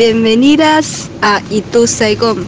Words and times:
bienvenidas 0.00 1.10
a 1.20 1.42
Itu 1.50 1.86
Saigon. 1.86 2.46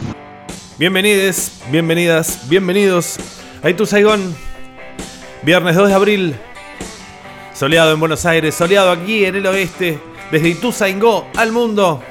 Bienvenides, 0.79 1.51
bienvenidas, 1.69 2.49
bienvenidos 2.49 3.17
a 3.61 3.69
Itu 3.69 3.85
Saigon. 3.85 4.35
Viernes 5.43 5.75
2 5.75 5.89
de 5.89 5.93
abril. 5.93 6.35
Soleado 7.53 7.93
en 7.93 7.99
Buenos 7.99 8.25
Aires, 8.25 8.55
soleado 8.55 8.89
aquí 8.89 9.25
en 9.25 9.35
el 9.35 9.45
oeste, 9.45 9.99
desde 10.31 10.49
Itu 10.49 10.71
Saigon 10.71 11.25
al 11.35 11.51
mundo. 11.51 12.01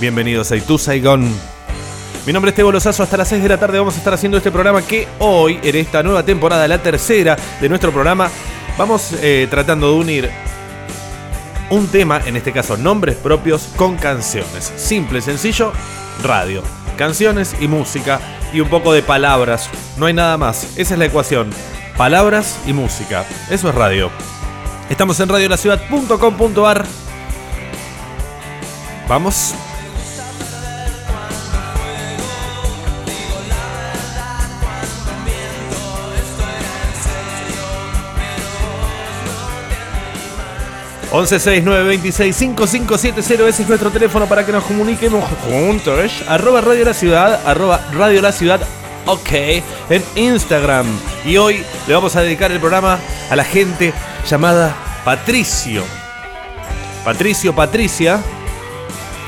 Bienvenidos 0.00 0.50
a 0.50 0.56
Itu 0.56 0.76
Saigon. 0.76 1.24
Mi 2.26 2.32
nombre 2.32 2.48
es 2.48 2.56
Tebo 2.56 2.72
Lozazo, 2.72 3.04
hasta 3.04 3.16
las 3.16 3.28
6 3.28 3.44
de 3.44 3.48
la 3.50 3.60
tarde 3.60 3.78
vamos 3.78 3.94
a 3.94 3.98
estar 3.98 4.14
haciendo 4.14 4.38
este 4.38 4.50
programa 4.50 4.82
que 4.82 5.06
hoy, 5.20 5.60
en 5.62 5.76
esta 5.76 6.02
nueva 6.02 6.24
temporada, 6.24 6.66
la 6.66 6.82
tercera 6.82 7.38
de 7.60 7.68
nuestro 7.68 7.92
programa, 7.92 8.28
vamos 8.76 9.12
eh, 9.22 9.46
tratando 9.48 9.92
de 9.92 9.94
unir 10.00 10.53
un 11.70 11.86
tema, 11.88 12.20
en 12.24 12.36
este 12.36 12.52
caso 12.52 12.76
nombres 12.76 13.16
propios, 13.16 13.68
con 13.76 13.96
canciones. 13.96 14.72
Simple, 14.76 15.20
sencillo, 15.20 15.72
radio. 16.22 16.62
Canciones 16.96 17.56
y 17.60 17.68
música 17.68 18.20
y 18.52 18.60
un 18.60 18.68
poco 18.68 18.92
de 18.92 19.02
palabras. 19.02 19.68
No 19.96 20.06
hay 20.06 20.14
nada 20.14 20.36
más. 20.36 20.76
Esa 20.76 20.94
es 20.94 20.98
la 20.98 21.06
ecuación. 21.06 21.50
Palabras 21.96 22.58
y 22.66 22.72
música. 22.72 23.24
Eso 23.50 23.68
es 23.68 23.74
radio. 23.74 24.10
Estamos 24.88 25.18
en 25.20 25.28
radiolaciudad.com.ar. 25.28 26.84
Vamos. 29.08 29.54
1169265570 41.14 43.46
ese 43.46 43.62
es 43.62 43.68
nuestro 43.68 43.92
teléfono 43.92 44.26
para 44.26 44.44
que 44.44 44.50
nos 44.50 44.64
comuniquemos 44.64 45.22
juntos. 45.44 46.24
Arroba 46.26 46.60
Radio 46.60 46.86
La 46.86 46.94
Ciudad, 46.94 47.40
arroba 47.46 47.86
Radio 47.92 48.20
La 48.20 48.32
Ciudad, 48.32 48.60
ok, 49.06 49.30
en 49.90 50.02
Instagram. 50.16 50.86
Y 51.24 51.36
hoy 51.36 51.62
le 51.86 51.94
vamos 51.94 52.16
a 52.16 52.22
dedicar 52.22 52.50
el 52.50 52.58
programa 52.58 52.98
a 53.30 53.36
la 53.36 53.44
gente 53.44 53.94
llamada 54.28 54.74
Patricio. 55.04 55.84
Patricio, 57.04 57.54
Patricia. 57.54 58.20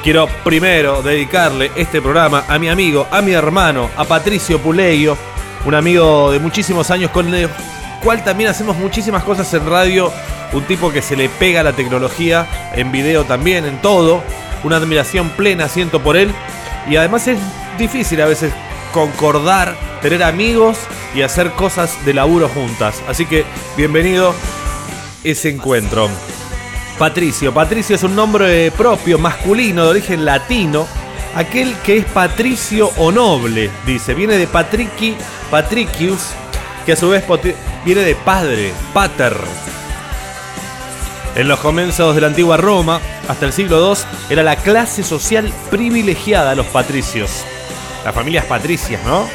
Quiero 0.02 0.26
primero 0.42 1.02
dedicarle 1.02 1.70
este 1.76 2.02
programa 2.02 2.46
a 2.48 2.58
mi 2.58 2.68
amigo, 2.68 3.06
a 3.12 3.22
mi 3.22 3.30
hermano, 3.30 3.90
a 3.96 4.04
Patricio 4.04 4.58
Puleyo, 4.58 5.16
un 5.64 5.76
amigo 5.76 6.32
de 6.32 6.40
muchísimos 6.40 6.90
años 6.90 7.12
con 7.12 7.32
el 7.32 7.48
cual 8.02 8.24
también 8.24 8.50
hacemos 8.50 8.76
muchísimas 8.76 9.22
cosas 9.22 9.54
en 9.54 9.70
radio 9.70 10.12
un 10.52 10.64
tipo 10.64 10.90
que 10.90 11.02
se 11.02 11.16
le 11.16 11.28
pega 11.28 11.62
la 11.62 11.72
tecnología, 11.72 12.46
en 12.74 12.92
video 12.92 13.24
también, 13.24 13.64
en 13.64 13.80
todo, 13.82 14.22
una 14.64 14.76
admiración 14.76 15.30
plena 15.30 15.68
siento 15.68 16.02
por 16.02 16.16
él, 16.16 16.32
y 16.88 16.96
además 16.96 17.26
es 17.28 17.38
difícil 17.78 18.20
a 18.20 18.26
veces 18.26 18.52
concordar, 18.92 19.76
tener 20.00 20.22
amigos 20.22 20.78
y 21.14 21.22
hacer 21.22 21.50
cosas 21.52 22.04
de 22.04 22.14
laburo 22.14 22.48
juntas. 22.48 23.02
Así 23.08 23.26
que 23.26 23.44
bienvenido 23.76 24.34
ese 25.24 25.50
encuentro. 25.50 26.08
Patricio. 26.98 27.52
Patricio 27.52 27.96
es 27.96 28.02
un 28.02 28.16
nombre 28.16 28.70
propio, 28.70 29.18
masculino, 29.18 29.84
de 29.84 29.90
origen 29.90 30.24
latino. 30.24 30.86
Aquel 31.34 31.74
que 31.84 31.98
es 31.98 32.04
patricio 32.06 32.90
o 32.96 33.12
noble, 33.12 33.70
dice. 33.84 34.14
Viene 34.14 34.38
de 34.38 34.46
patrici, 34.46 35.14
patricius, 35.50 36.30
que 36.86 36.92
a 36.92 36.96
su 36.96 37.10
vez 37.10 37.24
viene 37.84 38.00
de 38.00 38.14
padre, 38.14 38.72
pater. 38.94 39.36
En 41.36 41.48
los 41.48 41.60
comienzos 41.60 42.14
de 42.14 42.22
la 42.22 42.28
antigua 42.28 42.56
Roma, 42.56 42.98
hasta 43.28 43.44
el 43.44 43.52
siglo 43.52 43.92
II, 43.92 44.00
era 44.30 44.42
la 44.42 44.56
clase 44.56 45.02
social 45.02 45.52
privilegiada 45.70 46.54
los 46.54 46.64
patricios. 46.64 47.44
Las 48.06 48.14
familias 48.14 48.46
patricias, 48.46 49.04
¿no? 49.04 49.28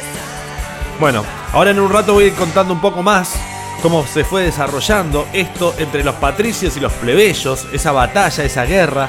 Bueno, 0.98 1.24
ahora 1.52 1.70
en 1.70 1.78
un 1.78 1.92
rato 1.92 2.14
voy 2.14 2.24
a 2.24 2.26
ir 2.26 2.34
contando 2.34 2.74
un 2.74 2.80
poco 2.80 3.04
más 3.04 3.36
cómo 3.82 4.04
se 4.04 4.24
fue 4.24 4.42
desarrollando 4.42 5.28
esto 5.32 5.76
entre 5.78 6.02
los 6.02 6.16
patricios 6.16 6.76
y 6.76 6.80
los 6.80 6.92
plebeyos, 6.92 7.68
esa 7.72 7.92
batalla, 7.92 8.42
esa 8.42 8.64
guerra, 8.64 9.08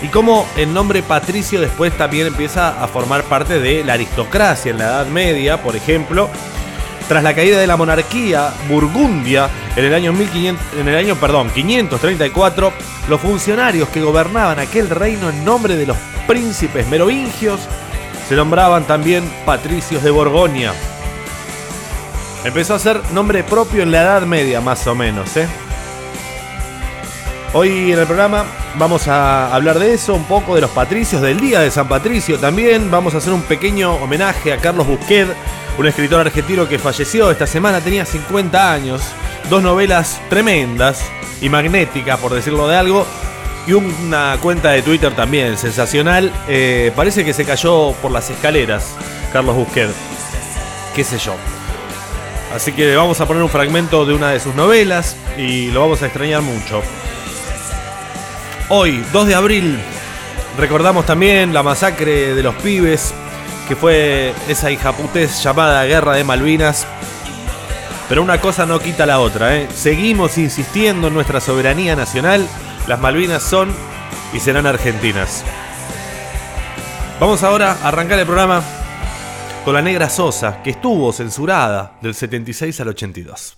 y 0.00 0.06
cómo 0.06 0.46
el 0.56 0.72
nombre 0.72 1.02
patricio 1.02 1.60
después 1.60 1.96
también 1.96 2.28
empieza 2.28 2.80
a 2.80 2.86
formar 2.86 3.24
parte 3.24 3.58
de 3.58 3.82
la 3.82 3.94
aristocracia 3.94 4.70
en 4.70 4.78
la 4.78 4.84
Edad 4.84 5.06
Media, 5.06 5.60
por 5.60 5.74
ejemplo, 5.74 6.30
tras 7.08 7.22
la 7.22 7.34
caída 7.34 7.58
de 7.58 7.66
la 7.66 7.76
monarquía 7.76 8.52
burgundia 8.68 9.48
en 9.74 9.84
el 9.86 9.94
año, 9.94 10.12
1500, 10.12 10.66
en 10.78 10.88
el 10.88 10.96
año 10.96 11.16
perdón, 11.16 11.50
534, 11.50 12.72
los 13.08 13.20
funcionarios 13.20 13.88
que 13.88 14.02
gobernaban 14.02 14.58
aquel 14.58 14.90
reino 14.90 15.30
en 15.30 15.44
nombre 15.44 15.76
de 15.76 15.86
los 15.86 15.96
príncipes 16.26 16.86
merovingios 16.88 17.60
se 18.28 18.36
nombraban 18.36 18.84
también 18.84 19.24
patricios 19.46 20.02
de 20.02 20.10
Borgoña. 20.10 20.74
Empezó 22.44 22.74
a 22.74 22.78
ser 22.78 23.00
nombre 23.12 23.42
propio 23.42 23.82
en 23.82 23.90
la 23.90 24.02
Edad 24.02 24.22
Media, 24.22 24.60
más 24.60 24.86
o 24.86 24.94
menos. 24.94 25.34
¿eh? 25.38 25.48
Hoy 27.54 27.92
en 27.92 27.98
el 27.98 28.06
programa 28.06 28.44
vamos 28.78 29.08
a 29.08 29.54
hablar 29.54 29.78
de 29.78 29.92
eso, 29.92 30.14
un 30.14 30.24
poco 30.24 30.54
de 30.54 30.60
los 30.60 30.70
patricios, 30.70 31.20
del 31.20 31.40
Día 31.40 31.60
de 31.60 31.70
San 31.70 31.88
Patricio 31.88 32.38
también. 32.38 32.90
Vamos 32.90 33.14
a 33.14 33.18
hacer 33.18 33.32
un 33.32 33.42
pequeño 33.42 33.94
homenaje 33.96 34.52
a 34.52 34.58
Carlos 34.58 34.86
Busquet, 34.86 35.28
un 35.76 35.86
escritor 35.86 36.20
argentino 36.20 36.68
que 36.68 36.78
falleció 36.78 37.30
esta 37.30 37.46
semana, 37.46 37.80
tenía 37.80 38.04
50 38.04 38.72
años, 38.72 39.02
dos 39.50 39.62
novelas 39.62 40.20
tremendas 40.30 41.04
y 41.40 41.48
magnéticas, 41.48 42.18
por 42.20 42.32
decirlo 42.32 42.68
de 42.68 42.76
algo, 42.76 43.06
y 43.66 43.72
una 43.72 44.36
cuenta 44.40 44.70
de 44.70 44.82
Twitter 44.82 45.14
también 45.14 45.58
sensacional. 45.58 46.32
Eh, 46.48 46.92
parece 46.94 47.24
que 47.24 47.32
se 47.32 47.44
cayó 47.44 47.92
por 48.00 48.12
las 48.12 48.30
escaleras, 48.30 48.94
Carlos 49.32 49.56
Busquet, 49.56 49.90
qué 50.94 51.04
sé 51.04 51.18
yo. 51.18 51.34
Así 52.54 52.72
que 52.72 52.96
vamos 52.96 53.20
a 53.20 53.26
poner 53.26 53.42
un 53.42 53.50
fragmento 53.50 54.06
de 54.06 54.14
una 54.14 54.30
de 54.30 54.40
sus 54.40 54.54
novelas 54.54 55.16
y 55.36 55.70
lo 55.70 55.80
vamos 55.80 56.02
a 56.02 56.06
extrañar 56.06 56.42
mucho. 56.42 56.82
Hoy, 58.70 59.02
2 59.14 59.26
de 59.26 59.34
abril, 59.34 59.78
recordamos 60.58 61.06
también 61.06 61.54
la 61.54 61.62
masacre 61.62 62.34
de 62.34 62.42
los 62.42 62.54
pibes 62.56 63.14
que 63.66 63.74
fue 63.74 64.34
esa 64.46 64.70
hijaputez 64.70 65.42
llamada 65.42 65.86
Guerra 65.86 66.12
de 66.12 66.24
Malvinas. 66.24 66.86
Pero 68.10 68.22
una 68.22 68.42
cosa 68.42 68.66
no 68.66 68.78
quita 68.78 69.06
la 69.06 69.20
otra, 69.20 69.56
¿eh? 69.56 69.68
Seguimos 69.74 70.36
insistiendo 70.36 71.08
en 71.08 71.14
nuestra 71.14 71.40
soberanía 71.40 71.96
nacional. 71.96 72.46
Las 72.86 73.00
Malvinas 73.00 73.42
son 73.42 73.74
y 74.34 74.40
serán 74.40 74.66
argentinas. 74.66 75.44
Vamos 77.20 77.42
ahora 77.42 77.78
a 77.82 77.88
arrancar 77.88 78.18
el 78.18 78.26
programa 78.26 78.62
con 79.64 79.72
la 79.72 79.80
negra 79.80 80.10
Sosa, 80.10 80.62
que 80.62 80.70
estuvo 80.70 81.10
censurada 81.14 81.92
del 82.02 82.14
76 82.14 82.80
al 82.80 82.88
82. 82.88 83.57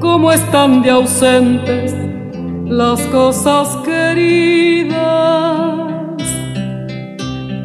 cómo 0.00 0.32
están 0.32 0.82
de 0.82 0.90
ausentes 0.90 1.94
las 2.64 3.00
cosas 3.06 3.76
queridas. 3.84 4.96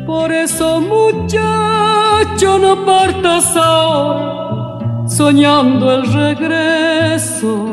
Por 0.05 0.31
eso 0.31 0.81
muchacho 0.81 2.59
no 2.59 2.85
partas 2.85 3.55
ahora 3.55 5.07
soñando 5.07 5.91
el 5.91 6.11
regreso. 6.11 7.67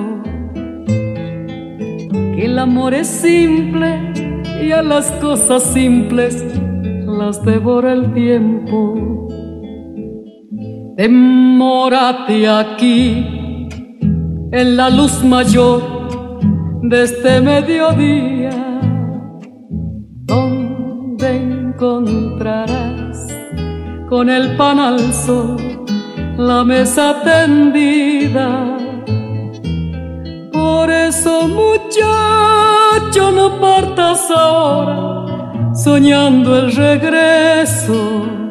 Que 2.34 2.44
el 2.46 2.58
amor 2.58 2.94
es 2.94 3.08
simple 3.08 4.12
y 4.62 4.72
a 4.72 4.82
las 4.82 5.10
cosas 5.12 5.62
simples 5.62 6.44
las 7.04 7.44
devora 7.44 7.92
el 7.92 8.12
tiempo. 8.14 9.28
Demórate 10.96 12.48
aquí 12.48 13.41
en 14.52 14.76
la 14.76 14.90
luz 14.90 15.24
mayor 15.24 15.82
de 16.82 17.04
este 17.04 17.40
mediodía, 17.40 18.80
donde 20.26 21.36
encontrarás 21.36 23.28
con 24.10 24.28
el 24.28 24.54
pan 24.56 24.78
al 24.78 25.12
sol 25.14 25.56
la 26.36 26.64
mesa 26.64 27.22
tendida. 27.24 28.76
Por 30.52 30.90
eso, 30.90 31.48
muchacho, 31.48 33.32
no 33.32 33.58
partas 33.58 34.30
ahora 34.30 35.72
soñando 35.74 36.58
el 36.58 36.76
regreso. 36.76 38.41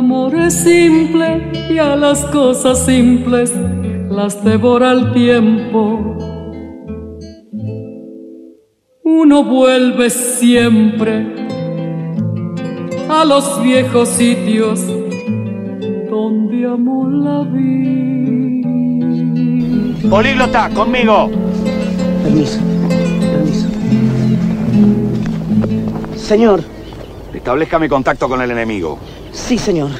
Amor 0.00 0.34
es 0.34 0.54
simple 0.54 1.52
y 1.68 1.76
a 1.76 1.94
las 1.94 2.24
cosas 2.24 2.86
simples 2.86 3.52
las 4.08 4.42
devora 4.42 4.92
el 4.92 5.12
tiempo. 5.12 6.16
Uno 9.04 9.44
vuelve 9.44 10.08
siempre 10.08 11.26
a 13.10 13.26
los 13.26 13.62
viejos 13.62 14.08
sitios 14.08 14.86
donde 16.08 16.64
amó 16.64 17.06
la 17.06 17.42
vida. 17.42 18.70
Políglota, 20.08 20.70
conmigo. 20.70 21.30
Permiso, 22.22 22.58
permiso. 23.20 23.68
Señor. 26.16 26.62
Establezca 27.34 27.78
mi 27.78 27.88
contacto 27.88 28.28
con 28.28 28.40
el 28.42 28.50
enemigo. 28.50 28.98
Sí, 29.32 29.58
señor. 29.58 29.90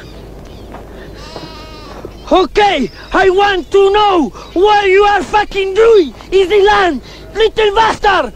Okay, 2.30 2.90
I 3.12 3.28
want 3.30 3.70
to 3.72 3.90
know 3.90 4.30
what 4.54 4.86
you 4.86 5.02
are 5.04 5.22
fucking 5.22 5.74
doing 5.74 6.14
in 6.30 6.48
the 6.48 6.62
land, 6.62 7.02
little 7.34 7.74
bastard. 7.74 8.32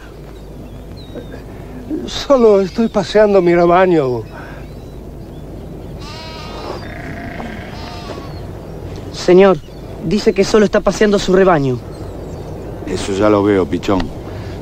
Solo 2.05 2.59
estoy 2.61 2.89
paseando 2.89 3.41
mi 3.41 3.55
rebaño. 3.55 4.23
Señor, 9.13 9.57
dice 10.03 10.33
que 10.33 10.43
solo 10.43 10.65
está 10.65 10.81
paseando 10.81 11.17
su 11.17 11.33
rebaño. 11.33 11.79
Eso 12.85 13.13
ya 13.13 13.29
lo 13.29 13.43
veo, 13.43 13.65
pichón. 13.65 13.99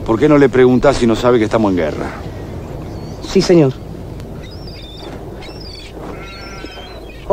¿Por 0.05 0.19
qué 0.19 0.29
no 0.29 0.37
le 0.37 0.47
preguntás 0.47 0.97
si 0.97 1.07
no 1.07 1.15
sabe 1.15 1.39
que 1.39 1.45
estamos 1.45 1.71
en 1.71 1.77
guerra? 1.77 2.11
Sí, 3.27 3.41
señor. 3.41 3.82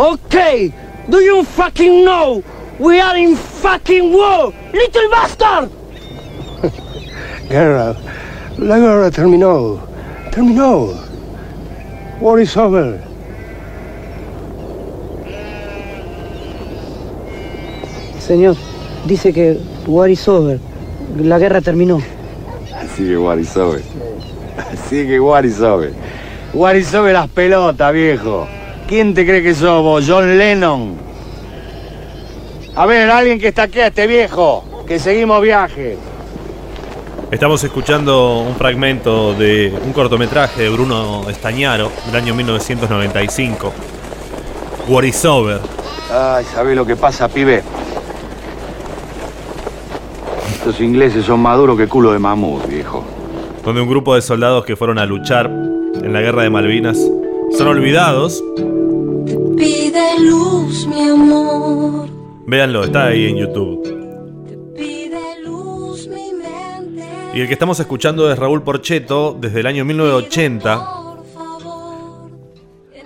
Okay, 0.01 0.73
do 1.11 1.19
you 1.19 1.45
fucking 1.45 2.07
know 2.07 2.43
we 2.79 2.99
are 3.01 3.19
in 3.19 3.37
fucking 3.37 4.15
war, 4.15 4.51
little 4.73 5.11
bastard? 5.11 5.71
Guerra. 7.51 7.95
La 8.57 8.79
guerra 8.79 9.11
terminó. 9.11 9.79
Terminó. 10.31 10.95
War 12.19 12.41
is 12.41 12.57
over. 12.57 12.99
Señor, 18.19 18.57
dice 19.07 19.35
que 19.35 19.61
war 19.87 20.09
is 20.09 20.27
over. 20.27 20.59
La 21.19 21.39
guerra 21.39 21.61
terminó. 21.61 22.01
Así 22.75 23.05
que 23.05 23.19
war 23.19 23.39
is 23.39 23.55
over. 23.55 23.83
Así 24.57 25.07
que 25.07 25.21
war 25.21 25.45
is 25.45 25.61
over. 25.61 25.93
War 26.55 26.75
is 26.75 26.95
over 26.95 27.13
las 27.13 27.29
pelotas, 27.29 27.93
viejo. 27.93 28.49
¿Quién 28.91 29.15
te 29.15 29.25
cree 29.25 29.41
que 29.41 29.55
sos 29.55 29.85
vos? 29.85 30.05
John 30.05 30.37
Lennon. 30.37 30.97
A 32.75 32.87
ver, 32.87 33.09
alguien 33.09 33.39
que 33.39 33.47
está 33.47 33.63
aquí 33.63 33.79
a 33.79 33.87
este 33.87 34.09
viejo. 34.09 34.65
Que 34.85 34.99
seguimos 34.99 35.41
viaje. 35.41 35.97
Estamos 37.31 37.63
escuchando 37.63 38.41
un 38.41 38.57
fragmento 38.57 39.33
de 39.35 39.73
un 39.87 39.93
cortometraje 39.93 40.63
de 40.63 40.71
Bruno 40.71 41.31
Estañaro 41.31 41.93
del 42.07 42.17
año 42.17 42.35
1995. 42.35 43.73
War 44.89 45.05
is 45.05 45.25
over. 45.25 45.61
Ay, 46.13 46.45
¿sabés 46.53 46.75
lo 46.75 46.85
que 46.85 46.97
pasa, 46.97 47.29
pibe? 47.29 47.63
Estos 50.53 50.81
ingleses 50.81 51.25
son 51.25 51.39
más 51.39 51.57
duros 51.57 51.79
que 51.79 51.87
culo 51.87 52.11
de 52.13 52.19
mamut, 52.19 52.67
viejo. 52.67 53.05
donde 53.65 53.83
un 53.83 53.89
grupo 53.89 54.17
de 54.17 54.21
soldados 54.23 54.65
que 54.65 54.75
fueron 54.75 54.99
a 54.99 55.07
luchar 55.07 55.47
en 55.47 56.13
la 56.13 56.21
guerra 56.21 56.43
de 56.43 56.51
Malvinas 56.51 56.99
son 57.57 57.69
olvidados. 57.69 58.43
Pide 59.91 60.21
luz, 60.21 60.87
mi 60.87 61.01
amor. 61.01 62.09
Véanlo, 62.47 62.85
está 62.85 63.07
ahí 63.07 63.27
en 63.27 63.39
YouTube. 63.39 64.73
Pide 64.77 65.43
luz, 65.45 66.07
mi 66.07 66.33
mente. 66.33 67.03
Y 67.35 67.41
el 67.41 67.49
que 67.49 67.55
estamos 67.55 67.81
escuchando 67.81 68.31
es 68.31 68.39
Raúl 68.39 68.63
Porcheto 68.63 69.37
desde 69.41 69.59
el 69.59 69.67
año 69.67 69.85
1980, 69.85 70.77
Por 70.77 71.27
favor. 71.35 72.31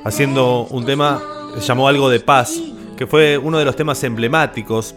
haciendo 0.05 0.67
un 0.69 0.85
tema 0.85 1.23
que 1.55 1.63
se 1.63 1.69
llamó 1.69 1.89
Algo 1.89 2.11
de 2.11 2.21
Paz, 2.21 2.61
que 2.99 3.07
fue 3.07 3.39
uno 3.39 3.57
de 3.57 3.65
los 3.65 3.77
temas 3.77 4.05
emblemáticos 4.05 4.95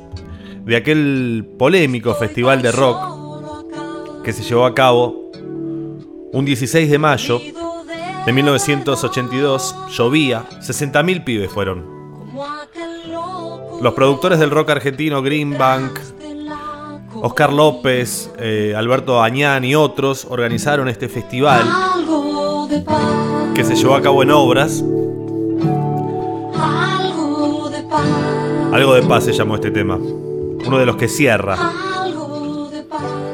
de 0.66 0.76
aquel 0.76 1.48
polémico 1.58 2.14
festival 2.16 2.62
de 2.62 2.74
rock 2.74 4.24
que 4.26 4.34
se 4.34 4.44
llevó 4.44 4.66
a 4.66 4.76
cabo 4.76 5.32
un 6.34 6.44
16 6.44 6.92
de 6.92 6.98
mayo 6.98 7.40
de 8.28 8.34
1982. 8.34 9.76
Llovía, 9.90 10.44
60.000 10.60 11.24
pibes 11.24 11.50
fueron. 11.50 11.86
Los 13.82 13.94
productores 13.94 14.38
del 14.38 14.52
rock 14.52 14.72
argentino, 14.72 15.22
Greenbank, 15.22 15.98
Oscar 17.22 17.54
López, 17.54 18.30
eh, 18.38 18.74
Alberto 18.76 19.24
Añán 19.24 19.64
y 19.64 19.76
otros 19.76 20.28
organizaron 20.30 20.90
este 20.90 21.08
festival 21.08 21.64
que 23.56 23.64
se 23.64 23.76
llevó 23.76 23.96
a 23.96 24.02
cabo 24.02 24.22
en 24.24 24.32
obras. 24.32 24.84
Algo 28.74 28.94
de 28.94 29.04
paz. 29.04 29.24
Se 29.24 29.32
llamó 29.32 29.56
este 29.56 29.72
tema. 29.72 29.96
Uno 29.96 30.78
de 30.78 30.86
los 30.86 30.98
que 30.98 31.08
cierra. 31.08 31.58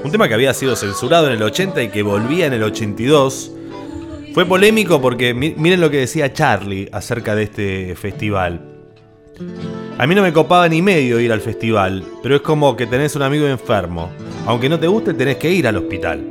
Un 0.03 0.11
tema 0.11 0.27
que 0.27 0.35
había 0.35 0.53
sido 0.53 0.75
censurado 0.75 1.25
en 1.27 1.33
el 1.33 1.41
80 1.41 1.81
y 1.81 1.89
que 1.89 2.03
volvía 2.03 2.45
en 2.45 2.53
el 2.53 2.61
82. 2.61 3.53
Fue 4.33 4.45
polémico 4.45 4.99
porque 5.01 5.33
mi- 5.33 5.53
miren 5.57 5.79
lo 5.81 5.89
que 5.91 5.97
decía 5.97 6.33
Charlie 6.33 6.89
acerca 6.91 7.35
de 7.35 7.43
este 7.43 7.95
festival. 7.95 8.61
A 9.97 10.07
mí 10.07 10.15
no 10.15 10.23
me 10.23 10.33
copaba 10.33 10.67
ni 10.67 10.81
medio 10.81 11.19
ir 11.19 11.31
al 11.31 11.41
festival, 11.41 12.03
pero 12.23 12.35
es 12.37 12.41
como 12.41 12.75
que 12.75 12.87
tenés 12.87 13.15
un 13.15 13.21
amigo 13.21 13.45
enfermo. 13.47 14.09
Aunque 14.47 14.69
no 14.69 14.79
te 14.79 14.87
guste, 14.87 15.13
tenés 15.13 15.37
que 15.37 15.51
ir 15.51 15.67
al 15.67 15.77
hospital. 15.77 16.23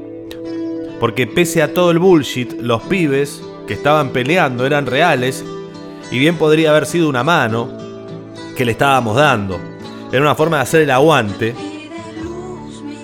Porque 0.99 1.27
pese 1.27 1.63
a 1.63 1.73
todo 1.73 1.91
el 1.93 1.99
bullshit, 2.01 2.53
los 2.61 2.83
pibes 2.83 3.41
que 3.67 3.75
estaban 3.75 4.11
peleando 4.11 4.67
eran 4.67 4.87
reales 4.87 5.45
y 6.11 6.19
bien 6.19 6.37
podría 6.37 6.71
haber 6.71 6.87
sido 6.87 7.09
una 7.09 7.23
mano 7.23 7.71
que 8.57 8.65
le 8.65 8.73
estábamos 8.73 9.17
dando. 9.17 9.61
Era 10.11 10.23
una 10.23 10.35
forma 10.35 10.57
de 10.57 10.63
hacer 10.65 10.83
el 10.83 10.91
aguante 10.91 11.55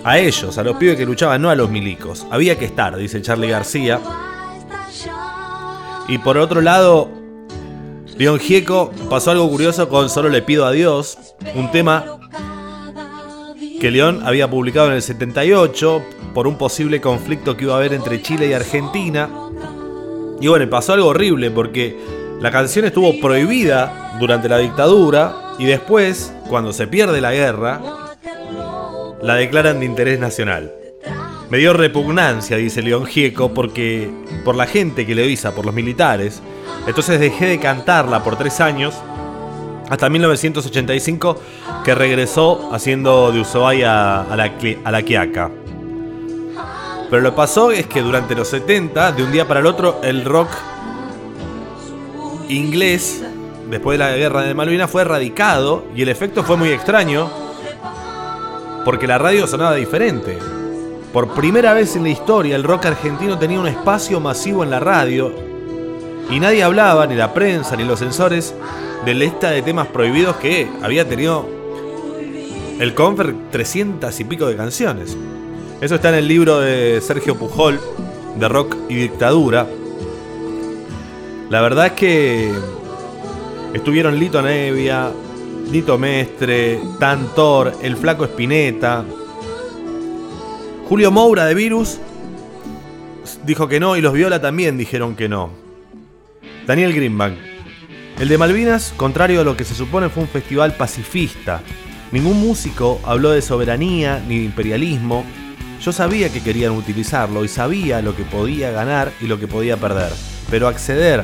a 0.04 0.18
ellos, 0.18 0.58
a 0.58 0.64
los 0.64 0.76
pibes 0.76 0.96
que 0.96 1.06
luchaban, 1.06 1.40
no 1.40 1.50
a 1.50 1.54
los 1.54 1.70
milicos. 1.70 2.26
Había 2.30 2.58
que 2.58 2.64
estar, 2.64 2.96
dice 2.96 3.22
Charlie 3.22 3.48
García. 3.48 4.00
Y 6.08 6.18
por 6.18 6.38
otro 6.38 6.60
lado, 6.60 7.10
León 8.16 8.38
Gieco 8.40 8.90
pasó 9.10 9.30
algo 9.30 9.48
curioso 9.48 9.88
con 9.88 10.10
Solo 10.10 10.28
le 10.28 10.42
pido 10.42 10.66
a 10.66 10.72
Dios, 10.72 11.18
un 11.54 11.70
tema 11.70 12.18
que 13.80 13.90
León 13.90 14.22
había 14.24 14.50
publicado 14.50 14.88
en 14.88 14.94
el 14.94 15.02
78 15.02 16.02
por 16.34 16.46
un 16.46 16.56
posible 16.56 17.00
conflicto 17.00 17.56
que 17.56 17.64
iba 17.64 17.74
a 17.74 17.76
haber 17.76 17.92
entre 17.92 18.20
Chile 18.22 18.48
y 18.48 18.52
Argentina. 18.52 19.28
Y 20.40 20.48
bueno, 20.48 20.68
pasó 20.68 20.94
algo 20.94 21.08
horrible 21.08 21.50
porque 21.50 21.96
la 22.40 22.50
canción 22.50 22.84
estuvo 22.84 23.20
prohibida 23.20 24.16
durante 24.18 24.48
la 24.48 24.58
dictadura 24.58 25.54
y 25.58 25.64
después, 25.64 26.32
cuando 26.48 26.72
se 26.72 26.86
pierde 26.86 27.20
la 27.20 27.32
guerra, 27.32 27.80
la 29.22 29.34
declaran 29.34 29.80
de 29.80 29.86
interés 29.86 30.18
nacional. 30.18 30.72
Me 31.50 31.56
dio 31.56 31.72
repugnancia, 31.72 32.58
dice 32.58 32.82
León 32.82 33.06
Gieco, 33.06 33.54
porque 33.54 34.10
por 34.44 34.54
la 34.54 34.66
gente 34.66 35.06
que 35.06 35.14
le 35.14 35.24
avisa, 35.24 35.54
por 35.54 35.64
los 35.64 35.74
militares. 35.74 36.42
Entonces 36.86 37.18
dejé 37.18 37.46
de 37.46 37.58
cantarla 37.58 38.22
por 38.22 38.36
tres 38.36 38.60
años, 38.60 38.94
hasta 39.88 40.10
1985, 40.10 41.40
que 41.84 41.94
regresó 41.94 42.68
haciendo 42.72 43.32
de 43.32 43.40
Ushuaia 43.40 44.20
a 44.20 44.36
la, 44.36 44.52
a 44.84 44.90
la 44.90 45.02
Quiaca. 45.02 45.50
Pero 47.08 47.22
lo 47.22 47.30
que 47.30 47.36
pasó 47.36 47.70
es 47.70 47.86
que 47.86 48.02
durante 48.02 48.34
los 48.34 48.48
70, 48.48 49.12
de 49.12 49.22
un 49.22 49.32
día 49.32 49.48
para 49.48 49.60
el 49.60 49.66
otro, 49.66 50.00
el 50.02 50.26
rock 50.26 50.50
inglés 52.50 53.22
después 53.70 53.98
de 53.98 54.04
la 54.04 54.14
guerra 54.16 54.42
de 54.42 54.54
Malvinas, 54.54 54.90
fue 54.90 55.02
erradicado 55.02 55.84
y 55.94 56.02
el 56.02 56.08
efecto 56.08 56.42
fue 56.42 56.56
muy 56.56 56.70
extraño 56.70 57.30
porque 58.84 59.06
la 59.06 59.16
radio 59.18 59.46
sonaba 59.46 59.74
diferente. 59.74 60.38
Por 61.12 61.28
primera 61.34 61.72
vez 61.72 61.96
en 61.96 62.02
la 62.02 62.10
historia, 62.10 62.54
el 62.54 62.64
rock 62.64 62.86
argentino 62.86 63.38
tenía 63.38 63.58
un 63.58 63.66
espacio 63.66 64.20
masivo 64.20 64.62
en 64.62 64.70
la 64.70 64.78
radio 64.78 65.32
y 66.30 66.38
nadie 66.38 66.62
hablaba, 66.62 67.06
ni 67.06 67.14
la 67.14 67.32
prensa, 67.32 67.76
ni 67.76 67.84
los 67.84 68.00
censores, 68.00 68.54
de 69.06 69.14
la 69.14 69.20
lista 69.20 69.50
de 69.50 69.62
temas 69.62 69.86
prohibidos 69.86 70.36
que 70.36 70.68
había 70.82 71.08
tenido 71.08 71.48
el 72.78 72.94
Confer 72.94 73.34
300 73.50 74.20
y 74.20 74.24
pico 74.24 74.46
de 74.46 74.56
canciones. 74.56 75.16
Eso 75.80 75.94
está 75.94 76.10
en 76.10 76.16
el 76.16 76.28
libro 76.28 76.60
de 76.60 77.00
Sergio 77.00 77.36
Pujol, 77.36 77.80
de 78.36 78.48
Rock 78.48 78.76
y 78.88 78.96
Dictadura. 78.96 79.66
La 81.48 81.62
verdad 81.62 81.86
es 81.86 81.92
que 81.92 82.52
estuvieron 83.72 84.18
Lito 84.18 84.42
Nevia, 84.42 85.10
Lito 85.70 85.96
Mestre, 85.96 86.80
Tantor, 86.98 87.72
el 87.82 87.96
Flaco 87.96 88.24
Espineta. 88.24 89.04
Julio 90.88 91.10
Moura 91.10 91.44
de 91.44 91.54
Virus 91.54 91.98
dijo 93.44 93.68
que 93.68 93.78
no 93.78 93.98
y 93.98 94.00
los 94.00 94.14
Viola 94.14 94.40
también 94.40 94.78
dijeron 94.78 95.16
que 95.16 95.28
no. 95.28 95.50
Daniel 96.66 96.94
Greenbank. 96.94 97.36
El 98.18 98.28
de 98.28 98.38
Malvinas, 98.38 98.94
contrario 98.96 99.42
a 99.42 99.44
lo 99.44 99.54
que 99.54 99.64
se 99.64 99.74
supone, 99.74 100.08
fue 100.08 100.22
un 100.22 100.30
festival 100.30 100.72
pacifista. 100.78 101.60
Ningún 102.10 102.40
músico 102.40 103.00
habló 103.04 103.32
de 103.32 103.42
soberanía 103.42 104.24
ni 104.26 104.38
de 104.38 104.44
imperialismo. 104.44 105.26
Yo 105.82 105.92
sabía 105.92 106.32
que 106.32 106.42
querían 106.42 106.72
utilizarlo 106.72 107.44
y 107.44 107.48
sabía 107.48 108.00
lo 108.00 108.16
que 108.16 108.22
podía 108.22 108.70
ganar 108.70 109.12
y 109.20 109.26
lo 109.26 109.38
que 109.38 109.46
podía 109.46 109.76
perder. 109.76 110.10
Pero 110.50 110.68
acceder 110.68 111.22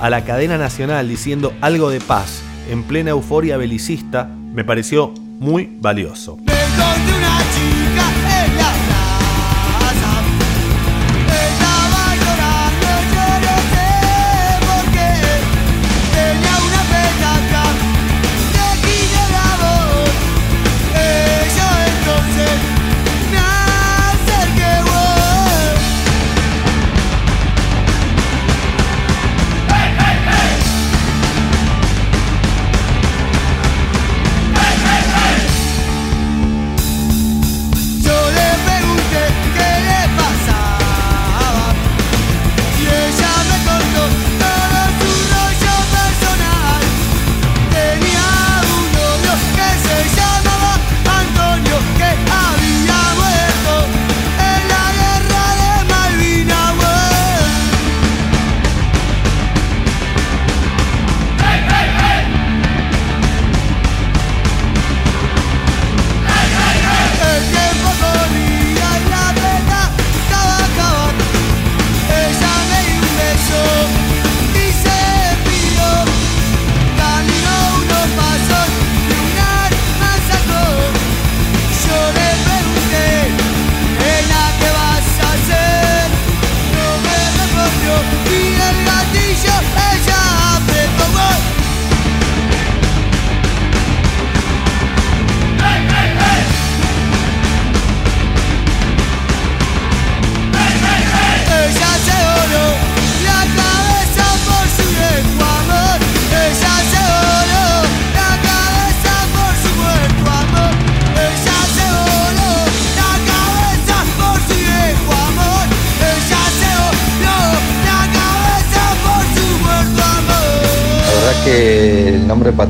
a 0.00 0.10
la 0.10 0.22
cadena 0.26 0.58
nacional 0.58 1.08
diciendo 1.08 1.54
algo 1.62 1.88
de 1.88 2.00
paz 2.00 2.42
en 2.68 2.82
plena 2.82 3.10
euforia 3.10 3.56
belicista 3.56 4.24
me 4.24 4.64
pareció 4.64 5.14
muy 5.38 5.66
valioso. 5.80 6.36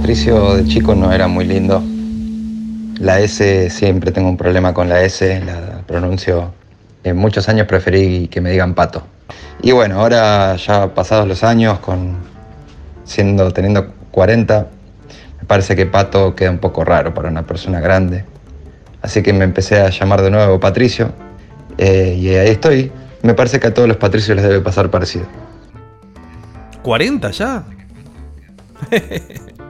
Patricio 0.09 0.55
de 0.55 0.65
chico 0.65 0.95
no 0.95 1.12
era 1.12 1.29
muy 1.29 1.45
lindo. 1.45 1.83
La 2.99 3.21
S, 3.21 3.69
siempre 3.69 4.11
tengo 4.11 4.31
un 4.31 4.38
problema 4.38 4.73
con 4.73 4.88
la 4.88 5.03
S, 5.03 5.38
la 5.45 5.83
pronuncio. 5.87 6.55
En 7.05 7.19
muchos 7.19 7.47
años 7.50 7.67
preferí 7.67 8.27
que 8.29 8.41
me 8.41 8.50
digan 8.50 8.75
pato. 8.75 9.03
Y 9.61 9.73
bueno, 9.73 10.00
ahora 10.00 10.57
ya 10.57 10.95
pasados 10.95 11.29
los 11.29 11.45
años, 11.45 11.81
con 11.81 12.17
siendo 13.05 13.53
teniendo 13.53 13.93
40, 14.11 14.69
me 15.43 15.47
parece 15.47 15.77
que 15.77 15.85
pato 15.85 16.35
queda 16.35 16.53
un 16.53 16.59
poco 16.59 16.85
raro 16.85 17.12
para 17.12 17.29
una 17.29 17.43
persona 17.43 17.79
grande. 17.79 18.25
Así 19.03 19.23
que 19.23 19.35
me 19.35 19.45
empecé 19.45 19.79
a 19.79 19.91
llamar 19.91 20.23
de 20.23 20.31
nuevo 20.31 20.59
Patricio. 20.59 21.12
eh, 21.77 22.17
y 22.19 22.31
ahí 22.31 22.49
estoy. 22.49 22.91
Me 23.23 23.35
parece 23.35 23.61
que 23.61 23.67
a 23.67 23.75
todos 23.75 23.87
los 23.87 23.99
Patricios 23.99 24.35
les 24.37 24.47
debe 24.47 24.62
pasar 24.62 24.91
parecido. 24.91 25.27
¿40 26.83 27.31
ya? 27.31 27.65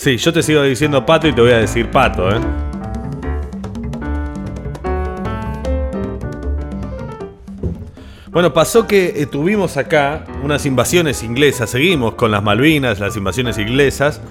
Sí, 0.00 0.16
yo 0.16 0.32
te 0.32 0.42
sigo 0.42 0.62
diciendo 0.62 1.04
pato 1.04 1.28
y 1.28 1.34
te 1.34 1.42
voy 1.42 1.50
a 1.50 1.58
decir 1.58 1.90
pato, 1.90 2.30
¿eh? 2.30 2.40
Bueno, 8.30 8.50
pasó 8.54 8.86
que 8.86 9.12
eh, 9.14 9.26
tuvimos 9.26 9.76
acá 9.76 10.24
unas 10.42 10.64
invasiones 10.64 11.22
inglesas, 11.22 11.68
seguimos 11.68 12.14
con 12.14 12.30
las 12.30 12.42
Malvinas, 12.42 12.98
las 12.98 13.14
invasiones 13.18 13.58
inglesas, 13.58 14.22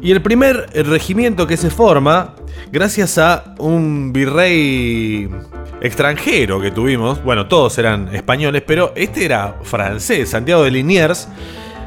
y 0.00 0.12
el 0.12 0.22
primer 0.22 0.70
eh, 0.72 0.82
regimiento 0.82 1.46
que 1.46 1.58
se 1.58 1.68
forma, 1.68 2.34
gracias 2.72 3.18
a 3.18 3.54
un 3.58 4.14
virrey 4.14 5.28
extranjero 5.82 6.58
que 6.58 6.70
tuvimos, 6.70 7.22
bueno, 7.22 7.48
todos 7.48 7.76
eran 7.76 8.14
españoles, 8.14 8.62
pero 8.66 8.94
este 8.96 9.26
era 9.26 9.56
francés, 9.62 10.30
Santiago 10.30 10.64
de 10.64 10.70
Liniers, 10.70 11.28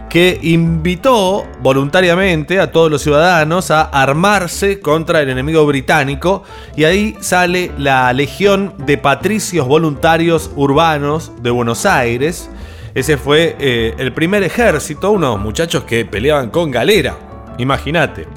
que 0.10 0.40
invitó 0.42 1.46
voluntariamente 1.62 2.60
a 2.60 2.72
todos 2.72 2.90
los 2.90 3.02
ciudadanos 3.04 3.70
a 3.70 3.84
armarse 3.84 4.80
contra 4.80 5.22
el 5.22 5.30
enemigo 5.30 5.66
británico 5.66 6.44
y 6.76 6.84
ahí 6.84 7.16
sale 7.22 7.72
la 7.78 8.12
Legión 8.12 8.74
de 8.80 8.98
Patricios 8.98 9.68
Voluntarios 9.68 10.52
Urbanos 10.56 11.32
de 11.42 11.52
Buenos 11.52 11.86
Aires. 11.86 12.50
Ese 12.96 13.18
fue 13.18 13.56
eh, 13.60 13.94
el 14.00 14.12
primer 14.12 14.42
ejército, 14.42 15.12
unos 15.12 15.40
muchachos 15.40 15.84
que 15.84 16.06
peleaban 16.06 16.50
con 16.50 16.72
galera, 16.72 17.16
imagínate. 17.60 18.28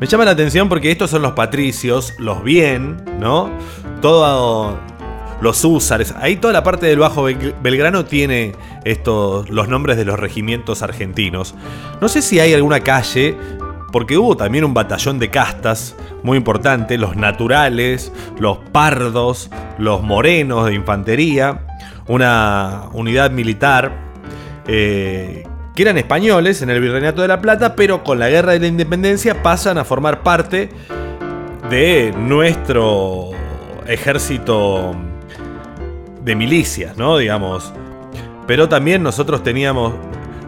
Me 0.00 0.06
llama 0.06 0.24
la 0.24 0.32
atención 0.32 0.68
porque 0.68 0.90
estos 0.90 1.10
son 1.10 1.22
los 1.22 1.32
patricios, 1.32 2.14
los 2.18 2.42
bien, 2.42 3.04
¿no? 3.20 3.50
Todo 4.00 4.78
los 5.40 5.64
húsares. 5.64 6.14
Ahí 6.20 6.36
toda 6.36 6.52
la 6.52 6.62
parte 6.62 6.86
del 6.86 6.98
Bajo 6.98 7.28
Bel- 7.28 7.54
Belgrano 7.62 8.04
tiene 8.04 8.52
estos, 8.84 9.48
los 9.50 9.68
nombres 9.68 9.96
de 9.96 10.04
los 10.04 10.18
regimientos 10.18 10.82
argentinos. 10.82 11.54
No 12.00 12.08
sé 12.08 12.22
si 12.22 12.40
hay 12.40 12.52
alguna 12.54 12.80
calle, 12.80 13.36
porque 13.92 14.16
hubo 14.18 14.36
también 14.36 14.64
un 14.64 14.74
batallón 14.74 15.18
de 15.18 15.30
castas 15.30 15.96
muy 16.22 16.36
importante, 16.36 16.98
los 16.98 17.16
naturales, 17.16 18.12
los 18.38 18.58
pardos, 18.58 19.50
los 19.78 20.02
morenos 20.02 20.66
de 20.66 20.74
infantería, 20.74 21.66
una 22.06 22.84
unidad 22.92 23.30
militar 23.30 23.92
eh, 24.68 25.44
que 25.74 25.82
eran 25.82 25.96
españoles 25.98 26.60
en 26.62 26.70
el 26.70 26.80
Virreinato 26.80 27.22
de 27.22 27.28
la 27.28 27.40
Plata, 27.40 27.74
pero 27.74 28.04
con 28.04 28.18
la 28.18 28.28
Guerra 28.28 28.52
de 28.52 28.60
la 28.60 28.66
Independencia 28.66 29.42
pasan 29.42 29.78
a 29.78 29.84
formar 29.84 30.22
parte 30.22 30.68
de 31.70 32.12
nuestro 32.18 33.30
ejército 33.86 34.94
de 36.22 36.34
milicias, 36.34 36.96
¿no? 36.96 37.16
Digamos. 37.18 37.72
Pero 38.46 38.68
también 38.68 39.02
nosotros 39.02 39.42
teníamos. 39.42 39.94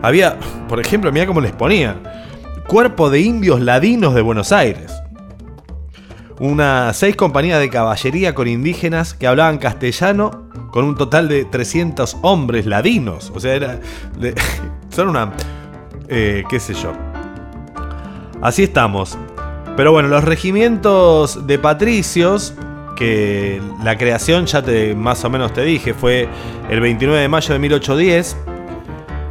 Había, 0.03 0.39
por 0.69 0.81
ejemplo, 0.81 1.13
mira 1.13 1.27
cómo 1.27 1.41
les 1.41 1.53
ponía. 1.53 1.97
Cuerpo 2.67 3.11
de 3.11 3.21
indios 3.21 3.61
ladinos 3.61 4.15
de 4.15 4.23
Buenos 4.23 4.53
Aires. 4.53 4.93
Unas 6.41 6.97
seis 6.97 7.15
compañías 7.15 7.61
de 7.61 7.71
caballería 7.71 8.35
con 8.35 8.49
indígenas 8.49 9.15
que 9.15 9.27
hablaban 9.27 9.59
castellano 9.59 10.49
con 10.73 10.85
un 10.85 10.97
total 10.97 11.29
de 11.29 11.45
300 11.45 12.17
hombres 12.23 12.67
ladinos. 12.67 13.31
O 13.35 13.41
sea, 13.41 13.55
era. 13.55 13.81
son 14.89 15.09
una. 15.09 15.33
eh, 16.09 16.45
qué 16.49 16.59
sé 16.59 16.75
yo. 16.75 16.93
Así 18.41 18.65
estamos. 18.65 19.17
Pero 19.77 19.93
bueno, 19.93 20.09
los 20.09 20.25
regimientos 20.25 21.47
de 21.47 21.59
patricios, 21.59 22.55
que 22.97 23.61
la 23.83 23.97
creación 23.97 24.47
ya 24.47 24.63
te 24.63 24.95
más 24.95 25.25
o 25.25 25.31
menos 25.31 25.53
te 25.53 25.63
dije, 25.63 25.95
fue 25.95 26.29
el 26.71 26.81
29 26.81 27.21
de 27.21 27.29
mayo 27.29 27.53
de 27.53 27.59
1810. 27.59 28.37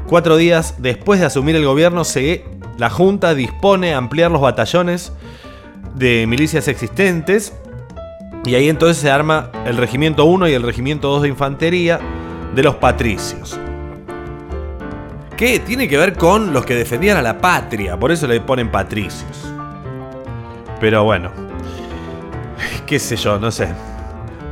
Cuatro 0.07 0.37
días 0.37 0.75
después 0.79 1.19
de 1.19 1.25
asumir 1.25 1.55
el 1.55 1.65
gobierno, 1.65 2.03
se, 2.03 2.45
la 2.77 2.89
Junta 2.89 3.33
dispone 3.33 3.93
a 3.93 3.97
ampliar 3.97 4.31
los 4.31 4.41
batallones 4.41 5.13
de 5.95 6.25
milicias 6.27 6.67
existentes. 6.67 7.53
Y 8.45 8.55
ahí 8.55 8.69
entonces 8.69 8.97
se 8.97 9.11
arma 9.11 9.51
el 9.65 9.77
regimiento 9.77 10.25
1 10.25 10.47
y 10.49 10.53
el 10.53 10.63
regimiento 10.63 11.09
2 11.09 11.23
de 11.23 11.27
infantería 11.29 11.99
de 12.55 12.63
los 12.63 12.75
patricios. 12.75 13.59
Que 15.37 15.59
tiene 15.59 15.87
que 15.87 15.97
ver 15.97 16.13
con 16.13 16.53
los 16.53 16.65
que 16.65 16.75
defendían 16.75 17.17
a 17.17 17.21
la 17.21 17.37
patria, 17.39 17.97
por 17.97 18.11
eso 18.11 18.27
le 18.27 18.41
ponen 18.41 18.69
patricios. 18.69 19.47
Pero 20.79 21.03
bueno, 21.03 21.31
qué 22.85 22.99
sé 22.99 23.15
yo, 23.15 23.39
no 23.39 23.51
sé. 23.51 23.69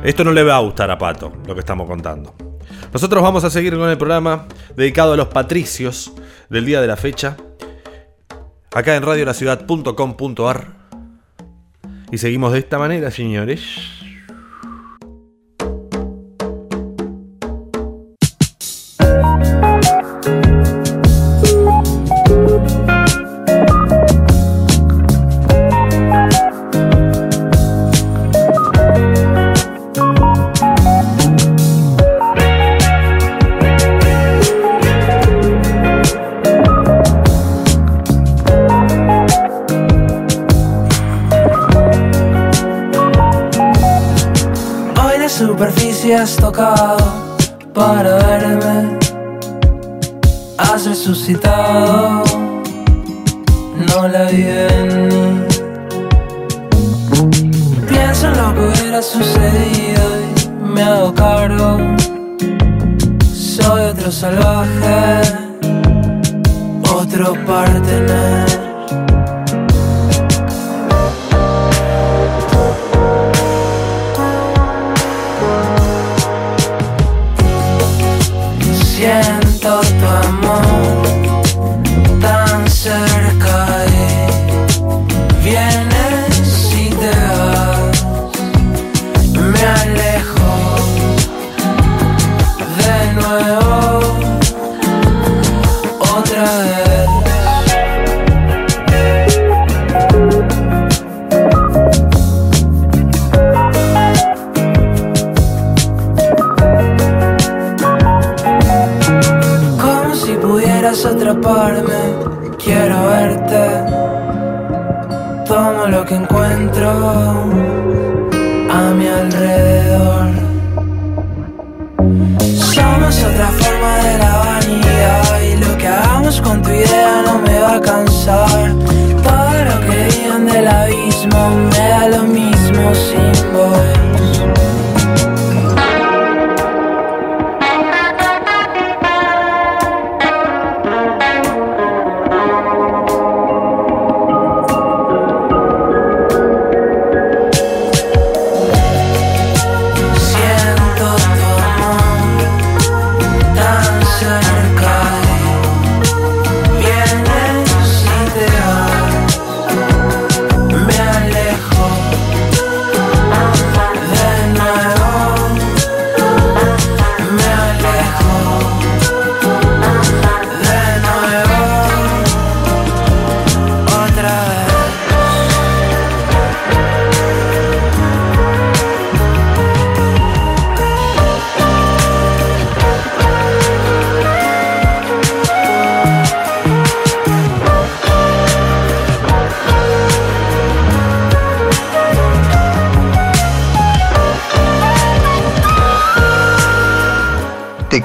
Esto 0.02 0.24
no 0.24 0.32
le 0.32 0.42
va 0.42 0.56
a 0.56 0.60
gustar 0.60 0.90
a 0.90 0.98
Pato, 0.98 1.32
lo 1.46 1.54
que 1.54 1.60
estamos 1.60 1.86
contando. 1.86 2.34
Nosotros 2.92 3.22
vamos 3.22 3.44
a 3.44 3.50
seguir 3.50 3.76
con 3.76 3.88
el 3.88 3.98
programa 3.98 4.46
dedicado 4.74 5.12
a 5.12 5.16
los 5.16 5.28
patricios 5.28 6.12
del 6.48 6.64
día 6.64 6.80
de 6.80 6.86
la 6.86 6.96
fecha. 6.96 7.36
Acá 8.72 8.96
en 8.96 9.02
radiolaciudad.com.ar. 9.02 10.80
Y 12.10 12.18
seguimos 12.18 12.52
de 12.52 12.58
esta 12.60 12.78
manera, 12.78 13.10
señores. 13.10 13.99
La 54.10 54.24
venir. 54.24 55.46
Pienso 57.88 58.28
en 58.28 58.36
lo 58.36 58.54
que 58.54 58.60
hubiera 58.60 59.02
sucedido 59.02 60.02
y 60.22 60.68
me 60.74 60.82
hago 60.82 61.14
cargo. 61.14 61.78
Soy 63.32 63.82
otro 63.82 64.10
salvaje, 64.10 65.22
otro 66.92 67.34
partener. 67.46 68.59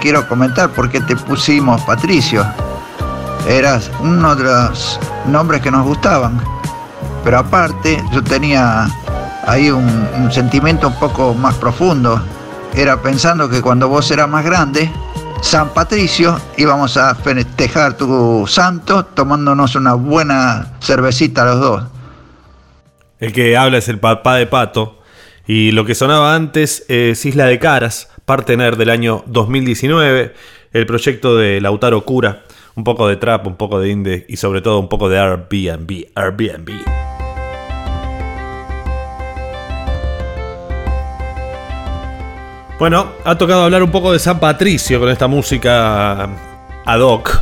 Quiero 0.06 0.28
comentar 0.28 0.70
por 0.70 0.88
qué 0.88 1.02
te 1.02 1.16
pusimos 1.16 1.82
Patricio. 1.82 2.46
Eras 3.50 3.90
uno 4.02 4.36
de 4.36 4.44
los 4.44 5.00
nombres 5.26 5.62
que 5.62 5.72
nos 5.72 5.84
gustaban. 5.84 6.40
Pero 7.24 7.40
aparte, 7.40 8.04
yo 8.14 8.24
tenía 8.24 8.88
ahí 9.48 9.72
un, 9.72 10.32
sentimiento 10.32 10.90
un 10.90 11.00
poco 11.00 11.34
más 11.34 11.56
profundo. 11.56 12.22
Era 12.76 13.02
pensando 13.02 13.50
que 13.50 13.64
cuando 13.64 13.90
vos 13.90 14.12
eras 14.12 14.30
más 14.30 14.46
grande, 14.46 14.92
San 15.42 15.70
Patricio, 15.70 16.40
íbamos 16.56 16.98
a 16.98 17.16
festejar 17.16 17.98
tu 17.98 18.46
santo 18.46 19.06
tomándonos 19.06 19.74
una 19.74 19.96
buena 19.96 20.74
cervecita 20.82 21.46
los 21.46 21.60
dos. 21.60 21.84
El 23.20 23.34
que 23.34 23.58
habla 23.58 23.80
es 23.80 23.90
el 23.90 24.00
papá 24.00 24.36
de 24.36 24.46
Pato. 24.46 25.02
Y 25.48 25.72
lo 25.72 25.84
que 25.84 25.96
sonaba 25.96 26.36
antes 26.36 26.86
es 26.90 27.26
Isla 27.26 27.46
de 27.46 27.58
Caras, 27.58 28.10
partener 28.26 28.76
del 28.76 28.90
año 28.90 29.24
2019, 29.28 30.34
el 30.74 30.86
proyecto 30.86 31.38
de 31.38 31.62
Lautaro 31.62 32.04
Cura. 32.04 32.44
Un 32.76 32.84
poco 32.84 33.08
de 33.08 33.16
trap, 33.16 33.48
un 33.48 33.56
poco 33.56 33.80
de 33.80 33.90
indie 33.90 34.26
y 34.28 34.36
sobre 34.36 34.62
todo 34.62 34.80
un 34.80 34.90
poco 34.90 35.08
de 35.08 35.18
Airbnb. 35.18 36.08
Airbnb. 36.14 36.72
Bueno, 42.78 43.08
ha 43.24 43.38
tocado 43.38 43.64
hablar 43.64 43.82
un 43.82 43.92
poco 43.92 44.12
de 44.12 44.20
San 44.20 44.38
Patricio 44.42 45.00
con 45.00 45.08
esta 45.08 45.28
música 45.28 46.28
ad 46.86 47.00
hoc. 47.00 47.42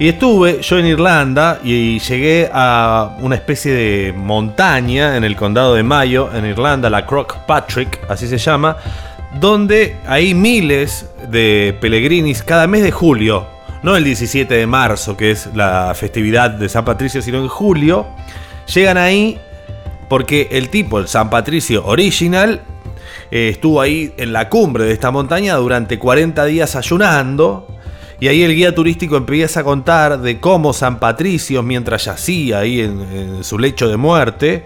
Y 0.00 0.08
estuve 0.08 0.60
yo 0.60 0.78
en 0.78 0.86
Irlanda 0.86 1.60
y 1.62 2.00
llegué 2.00 2.50
a 2.52 3.16
una 3.20 3.36
especie 3.36 3.72
de 3.72 4.12
montaña 4.12 5.16
en 5.16 5.22
el 5.22 5.36
condado 5.36 5.74
de 5.74 5.84
Mayo, 5.84 6.28
en 6.34 6.46
Irlanda, 6.46 6.90
la 6.90 7.06
Croc 7.06 7.36
Patrick, 7.46 8.00
así 8.08 8.26
se 8.26 8.38
llama, 8.38 8.76
donde 9.40 9.96
hay 10.06 10.34
miles 10.34 11.08
de 11.30 11.76
peregrinis 11.80 12.42
cada 12.42 12.66
mes 12.66 12.82
de 12.82 12.90
julio, 12.90 13.46
no 13.82 13.96
el 13.96 14.04
17 14.04 14.54
de 14.54 14.66
marzo, 14.66 15.16
que 15.16 15.30
es 15.30 15.48
la 15.54 15.92
festividad 15.94 16.50
de 16.50 16.68
San 16.68 16.84
Patricio, 16.84 17.20
sino 17.20 17.38
en 17.38 17.48
julio, 17.48 18.06
llegan 18.72 18.96
ahí 18.96 19.38
porque 20.08 20.48
el 20.52 20.68
tipo, 20.70 20.98
el 20.98 21.08
San 21.08 21.30
Patricio 21.30 21.84
original, 21.84 22.62
eh, 23.30 23.50
estuvo 23.50 23.80
ahí 23.80 24.12
en 24.16 24.32
la 24.32 24.48
cumbre 24.48 24.84
de 24.84 24.92
esta 24.92 25.10
montaña 25.10 25.56
durante 25.56 25.98
40 25.98 26.44
días 26.44 26.76
ayunando. 26.76 27.66
Y 28.20 28.28
ahí 28.28 28.42
el 28.42 28.54
guía 28.54 28.74
turístico 28.74 29.16
empieza 29.16 29.60
a 29.60 29.64
contar 29.64 30.20
de 30.20 30.38
cómo 30.38 30.72
San 30.72 30.98
Patricio, 30.98 31.62
mientras 31.62 32.04
yacía 32.04 32.60
ahí 32.60 32.80
en, 32.80 33.00
en 33.00 33.44
su 33.44 33.58
lecho 33.58 33.88
de 33.88 33.96
muerte, 33.96 34.64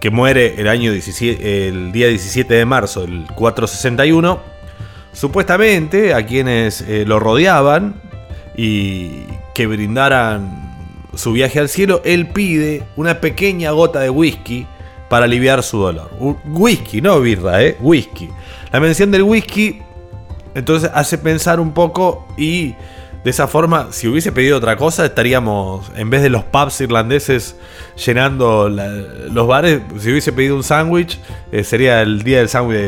que 0.00 0.10
muere 0.10 0.54
el, 0.58 0.68
año 0.68 0.92
17, 0.92 1.68
el 1.68 1.92
día 1.92 2.08
17 2.08 2.52
de 2.54 2.64
marzo 2.64 3.02
del 3.02 3.26
461, 3.34 4.40
supuestamente 5.12 6.14
a 6.14 6.24
quienes 6.26 6.82
eh, 6.82 7.04
lo 7.06 7.18
rodeaban 7.18 8.00
y 8.56 9.22
que 9.54 9.66
brindaran 9.66 10.68
su 11.14 11.32
viaje 11.32 11.58
al 11.58 11.68
cielo, 11.68 12.00
él 12.04 12.28
pide 12.28 12.84
una 12.96 13.20
pequeña 13.20 13.72
gota 13.72 14.00
de 14.00 14.10
whisky 14.10 14.66
para 15.08 15.24
aliviar 15.24 15.62
su 15.62 15.78
dolor. 15.78 16.10
Whisky, 16.44 17.00
no 17.00 17.20
birra, 17.20 17.62
¿eh? 17.62 17.76
Whisky. 17.80 18.28
La 18.70 18.78
mención 18.78 19.10
del 19.10 19.22
whisky 19.22 19.80
entonces 20.54 20.90
hace 20.92 21.18
pensar 21.18 21.60
un 21.60 21.72
poco 21.72 22.26
y 22.36 22.74
de 23.24 23.30
esa 23.30 23.46
forma, 23.48 23.88
si 23.90 24.06
hubiese 24.08 24.32
pedido 24.32 24.56
otra 24.58 24.76
cosa, 24.76 25.04
estaríamos, 25.06 25.90
en 25.96 26.08
vez 26.08 26.22
de 26.22 26.30
los 26.30 26.44
pubs 26.44 26.80
irlandeses 26.80 27.56
llenando 28.06 28.68
los 28.68 29.46
bares, 29.46 29.80
si 29.98 30.10
hubiese 30.10 30.32
pedido 30.32 30.56
un 30.56 30.62
sándwich, 30.62 31.18
eh, 31.52 31.64
sería 31.64 32.00
el 32.02 32.22
día 32.22 32.38
del 32.38 32.48
sándwich 32.48 32.78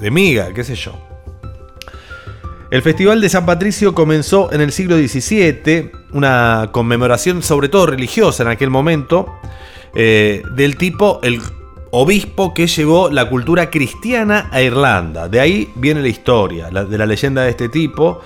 de 0.00 0.10
miga, 0.10 0.52
qué 0.54 0.62
sé 0.64 0.74
yo. 0.74 0.92
El 2.70 2.80
Festival 2.82 3.20
de 3.20 3.28
San 3.28 3.44
Patricio 3.44 3.94
comenzó 3.94 4.50
en 4.52 4.60
el 4.62 4.72
siglo 4.72 4.96
XVII, 4.96 5.90
una 6.12 6.70
conmemoración 6.72 7.42
sobre 7.42 7.68
todo 7.68 7.86
religiosa 7.86 8.42
en 8.44 8.48
aquel 8.48 8.70
momento, 8.70 9.26
eh, 9.94 10.42
del 10.56 10.76
tipo 10.76 11.20
el 11.22 11.40
obispo 11.90 12.54
que 12.54 12.66
llevó 12.66 13.10
la 13.10 13.28
cultura 13.28 13.68
cristiana 13.68 14.48
a 14.50 14.62
Irlanda. 14.62 15.28
De 15.28 15.38
ahí 15.40 15.70
viene 15.74 16.00
la 16.00 16.08
historia 16.08 16.70
la- 16.70 16.84
de 16.86 16.96
la 16.96 17.04
leyenda 17.04 17.42
de 17.42 17.50
este 17.50 17.68
tipo, 17.68 18.20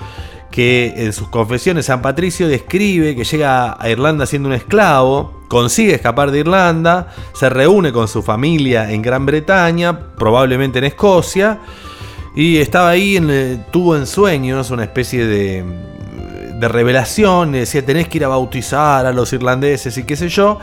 que 0.51 0.95
en 0.97 1.13
sus 1.13 1.29
confesiones 1.29 1.87
San 1.87 2.03
Patricio 2.03 2.49
describe 2.49 3.15
que 3.15 3.25
llega 3.25 3.77
a 3.79 3.89
Irlanda 3.91 4.27
siendo 4.27 4.49
un 4.49 4.55
esclavo, 4.55 5.43
consigue 5.49 5.95
escapar 5.95 6.31
de 6.31 6.41
Irlanda, 6.41 7.13
se 7.35 7.49
reúne 7.49 7.93
con 7.93 8.09
su 8.09 8.23
familia 8.23 8.91
en 8.91 9.03
Gran 9.03 9.27
Bretaña, 9.27 10.15
probablemente 10.17 10.79
en 10.79 10.85
Escocia, 10.85 11.61
y 12.35 12.59
estaba 12.59 12.91
ahí, 12.91 13.19
eh, 13.21 13.65
tuvo 13.71 13.97
en 13.97 14.07
sueños 14.07 14.71
una 14.71 14.85
especie 14.85 15.27
de, 15.27 15.65
de 16.59 16.69
revelación, 16.69 17.53
decía 17.53 17.85
tenés 17.85 18.09
que 18.09 18.19
ir 18.19 18.25
a 18.25 18.29
bautizar 18.29 19.05
a 19.05 19.13
los 19.13 19.33
irlandeses 19.33 19.97
y 19.99 20.05
qué 20.05 20.17
sé 20.17 20.29
yo. 20.29 20.59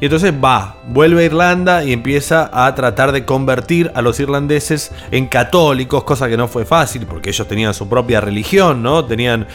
Y 0.00 0.06
entonces 0.06 0.32
va, 0.32 0.76
vuelve 0.88 1.22
a 1.22 1.26
Irlanda 1.26 1.84
y 1.84 1.92
empieza 1.92 2.50
a 2.52 2.74
tratar 2.74 3.12
de 3.12 3.24
convertir 3.24 3.90
a 3.94 4.02
los 4.02 4.20
irlandeses 4.20 4.92
en 5.10 5.26
católicos, 5.26 6.04
cosa 6.04 6.28
que 6.28 6.36
no 6.36 6.48
fue 6.48 6.64
fácil 6.64 7.06
porque 7.06 7.30
ellos 7.30 7.46
tenían 7.48 7.72
su 7.72 7.88
propia 7.88 8.20
religión, 8.20 8.82
¿no? 8.82 9.04
Tenían 9.04 9.46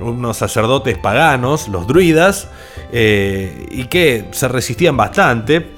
unos 0.00 0.36
sacerdotes 0.36 0.98
paganos, 0.98 1.68
los 1.68 1.86
druidas, 1.86 2.48
eh, 2.92 3.66
y 3.70 3.84
que 3.84 4.28
se 4.32 4.48
resistían 4.48 4.96
bastante 4.96 5.72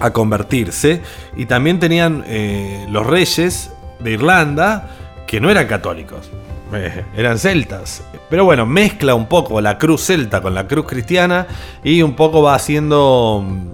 a 0.00 0.12
convertirse. 0.12 1.02
Y 1.36 1.46
también 1.46 1.78
tenían 1.78 2.24
eh, 2.26 2.86
los 2.90 3.06
reyes 3.06 3.70
de 4.00 4.12
Irlanda 4.12 4.88
que 5.26 5.40
no 5.40 5.50
eran 5.50 5.66
católicos, 5.66 6.30
eh, 6.72 7.04
eran 7.16 7.38
celtas. 7.38 8.02
Pero 8.30 8.44
bueno, 8.44 8.66
mezcla 8.66 9.14
un 9.14 9.26
poco 9.26 9.60
la 9.60 9.78
cruz 9.78 10.04
celta 10.04 10.40
con 10.40 10.54
la 10.54 10.66
cruz 10.66 10.86
cristiana 10.86 11.46
y 11.82 12.02
un 12.02 12.14
poco 12.14 12.42
va 12.42 12.54
haciendo 12.54 13.44
mm, 13.46 13.68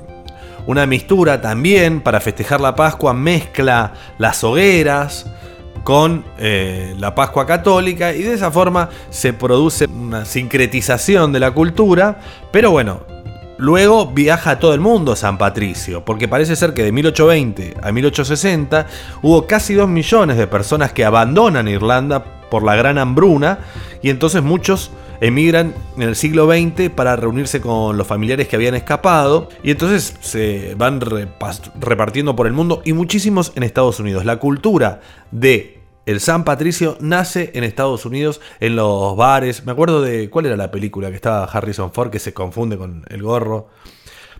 una 0.66 0.86
mistura 0.86 1.40
también 1.40 2.00
para 2.00 2.20
festejar 2.20 2.60
la 2.60 2.74
Pascua, 2.74 3.12
mezcla 3.12 3.92
las 4.18 4.44
hogueras 4.44 5.26
con 5.82 6.24
eh, 6.38 6.94
la 6.98 7.14
Pascua 7.14 7.46
católica 7.46 8.14
y 8.14 8.22
de 8.22 8.34
esa 8.34 8.50
forma 8.50 8.88
se 9.10 9.32
produce 9.32 9.86
una 9.86 10.24
sincretización 10.24 11.32
de 11.32 11.40
la 11.40 11.50
cultura, 11.50 12.20
pero 12.50 12.70
bueno, 12.70 13.00
luego 13.58 14.06
viaja 14.06 14.52
a 14.52 14.58
todo 14.58 14.72
el 14.72 14.80
mundo 14.80 15.14
San 15.16 15.36
Patricio, 15.36 16.04
porque 16.04 16.28
parece 16.28 16.56
ser 16.56 16.74
que 16.74 16.82
de 16.82 16.92
1820 16.92 17.74
a 17.82 17.92
1860 17.92 18.86
hubo 19.22 19.46
casi 19.46 19.74
2 19.74 19.88
millones 19.88 20.36
de 20.36 20.46
personas 20.46 20.92
que 20.92 21.04
abandonan 21.04 21.68
Irlanda 21.68 22.33
por 22.50 22.62
la 22.62 22.76
gran 22.76 22.98
hambruna 22.98 23.60
y 24.02 24.10
entonces 24.10 24.42
muchos 24.42 24.90
emigran 25.20 25.74
en 25.96 26.02
el 26.02 26.16
siglo 26.16 26.46
XX 26.46 26.90
para 26.90 27.16
reunirse 27.16 27.60
con 27.60 27.96
los 27.96 28.06
familiares 28.06 28.48
que 28.48 28.56
habían 28.56 28.74
escapado 28.74 29.48
y 29.62 29.70
entonces 29.70 30.16
se 30.20 30.74
van 30.76 31.00
repartiendo 31.00 32.36
por 32.36 32.46
el 32.46 32.52
mundo 32.52 32.82
y 32.84 32.92
muchísimos 32.92 33.52
en 33.54 33.62
Estados 33.62 34.00
Unidos. 34.00 34.24
La 34.24 34.38
cultura 34.38 35.00
de 35.30 35.80
el 36.06 36.20
San 36.20 36.44
Patricio 36.44 36.98
nace 37.00 37.50
en 37.54 37.64
Estados 37.64 38.04
Unidos 38.04 38.40
en 38.60 38.76
los 38.76 39.16
bares. 39.16 39.64
Me 39.64 39.72
acuerdo 39.72 40.02
de 40.02 40.28
cuál 40.28 40.46
era 40.46 40.56
la 40.56 40.70
película 40.70 41.08
que 41.08 41.16
estaba 41.16 41.44
Harrison 41.44 41.92
Ford 41.92 42.10
que 42.10 42.18
se 42.18 42.34
confunde 42.34 42.76
con 42.76 43.04
el 43.08 43.22
gorro. 43.22 43.68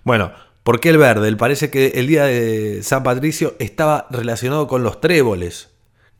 Bueno, 0.03 0.33
¿por 0.63 0.81
qué 0.81 0.91
el 0.91 0.99
verde? 0.99 1.35
Parece 1.37 1.71
que 1.71 1.93
el 1.95 2.07
día 2.07 2.25
de 2.25 2.83
San 2.83 3.03
Patricio 3.03 3.55
estaba 3.59 4.07
relacionado 4.11 4.67
con 4.67 4.83
los 4.83 5.01
tréboles, 5.01 5.71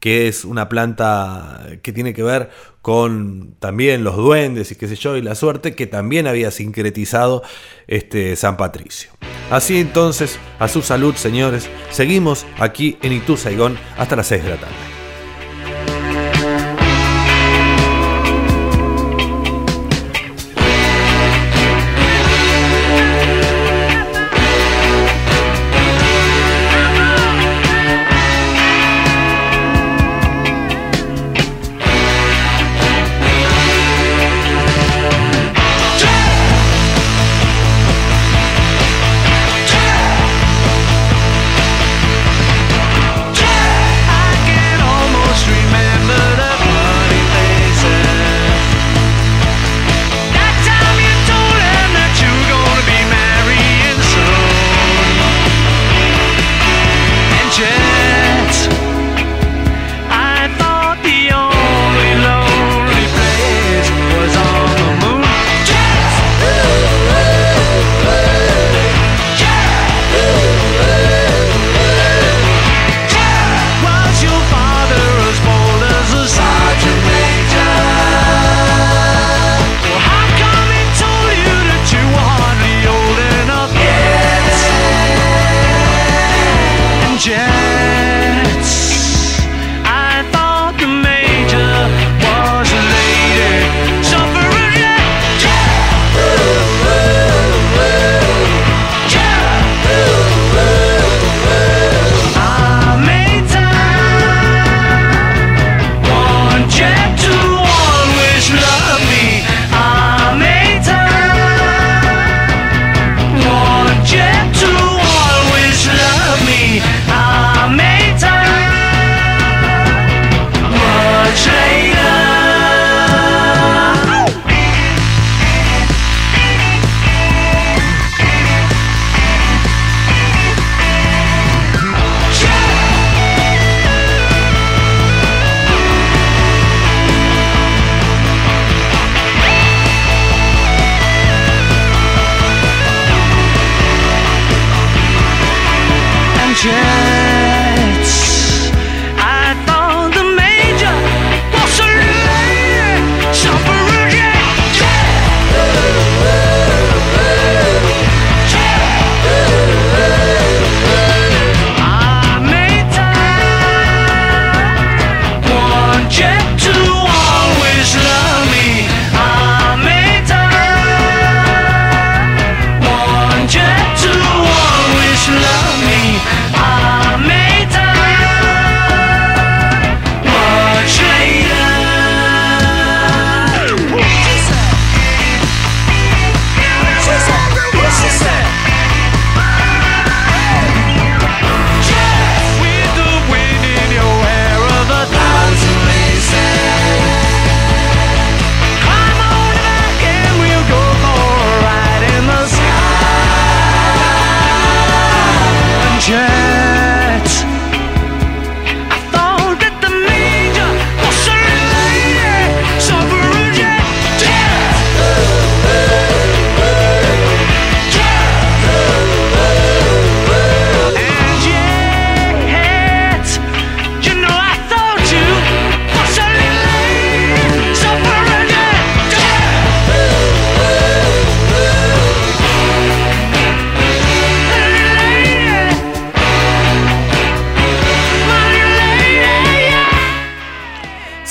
que 0.05 0.29
es 0.29 0.45
una 0.45 0.69
planta 0.69 1.67
que 1.81 1.91
tiene 1.91 2.13
que 2.13 2.23
ver 2.23 2.51
con 2.83 3.55
también 3.59 4.05
los 4.05 4.17
duendes 4.17 4.71
y 4.71 4.75
qué 4.75 4.87
sé 4.87 4.97
yo, 4.97 5.17
y 5.17 5.23
la 5.23 5.35
suerte 5.35 5.75
que 5.75 5.87
también 5.87 6.27
había 6.27 6.51
sincretizado 6.51 7.43
este 7.87 8.37
San 8.37 8.59
Patricio. 8.59 9.13
Así 9.51 9.79
entonces, 9.79 10.39
a 10.59 10.69
su 10.69 10.83
salud, 10.83 11.15
señores, 11.15 11.71
seguimos 11.91 12.45
aquí 12.59 12.99
en 13.01 13.15
Itu 13.15 13.39
Saigón 13.39 13.79
hasta 13.97 14.15
las 14.15 14.27
6 14.27 14.45
de 14.45 14.51
la 14.51 14.57
tarde. 14.57 14.94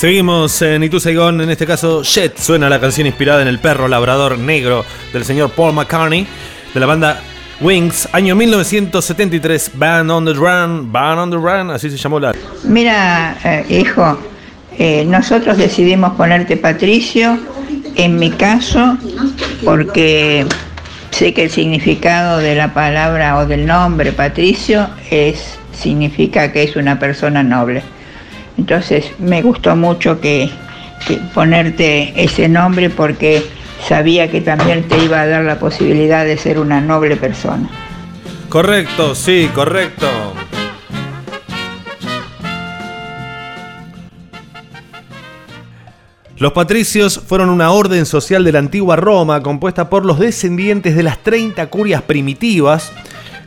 Seguimos 0.04 0.62
en 0.62 0.84
Itu 0.84 1.00
Saigon, 1.00 1.40
en 1.40 1.50
este 1.50 1.66
caso 1.66 2.04
Jet 2.04 2.38
suena 2.38 2.68
la 2.68 2.82
canción 2.82 3.08
inspirada 3.08 3.42
en 3.42 3.48
el 3.48 3.60
perro 3.60 3.88
labrador 3.88 4.38
negro 4.38 4.84
del 5.14 5.24
señor 5.24 5.52
Paul 5.52 5.74
McCartney 5.74 6.28
de 6.74 6.80
la 6.82 6.86
banda 6.86 7.22
Wings, 7.62 8.10
año 8.12 8.36
1973, 8.36 9.72
Band 9.76 10.12
on 10.12 10.26
the 10.26 10.34
Run, 10.34 10.92
Band 10.92 11.20
on 11.22 11.30
the 11.32 11.38
Run, 11.38 11.72
así 11.72 11.90
se 11.90 11.96
llamó 11.96 12.20
la... 12.20 12.34
Mira, 12.66 13.38
eh, 13.46 13.66
hijo, 13.70 14.20
eh, 14.78 15.06
nosotros 15.06 15.58
decidimos 15.58 16.12
ponerte 16.16 16.58
Patricio, 16.58 17.40
en 17.96 18.18
mi 18.18 18.30
caso, 18.30 18.98
porque 19.64 20.46
sé 21.12 21.34
que 21.34 21.46
el 21.46 21.50
significado 21.50 22.40
de 22.40 22.56
la 22.56 22.74
palabra 22.74 23.38
o 23.38 23.46
del 23.46 23.66
nombre 23.66 24.12
Patricio 24.12 24.90
es, 25.10 25.58
significa 25.72 26.52
que 26.52 26.64
es 26.64 26.76
una 26.76 27.00
persona 27.00 27.42
noble. 27.42 27.84
Entonces 28.58 29.12
me 29.20 29.42
gustó 29.42 29.76
mucho 29.76 30.20
que, 30.20 30.50
ponerte 31.34 32.14
ese 32.16 32.48
nombre 32.48 32.90
porque 32.90 33.44
sabía 33.86 34.32
que 34.32 34.40
también 34.40 34.88
te 34.88 35.04
iba 35.04 35.20
a 35.20 35.28
dar 35.28 35.44
la 35.44 35.60
posibilidad 35.60 36.24
de 36.24 36.38
ser 36.38 36.60
una 36.60 36.80
noble 36.80 37.18
persona. 37.18 37.70
Correcto, 38.48 39.14
sí, 39.14 39.50
correcto. 39.54 40.08
Los 46.38 46.52
patricios 46.52 47.22
fueron 47.26 47.50
una 47.50 47.72
orden 47.72 48.06
social 48.06 48.44
de 48.44 48.52
la 48.52 48.60
antigua 48.60 48.96
Roma 48.96 49.42
compuesta 49.42 49.90
por 49.90 50.06
los 50.06 50.20
descendientes 50.20 50.96
de 50.96 51.04
las 51.04 51.20
30 51.20 51.68
curias 51.68 52.02
primitivas. 52.02 52.92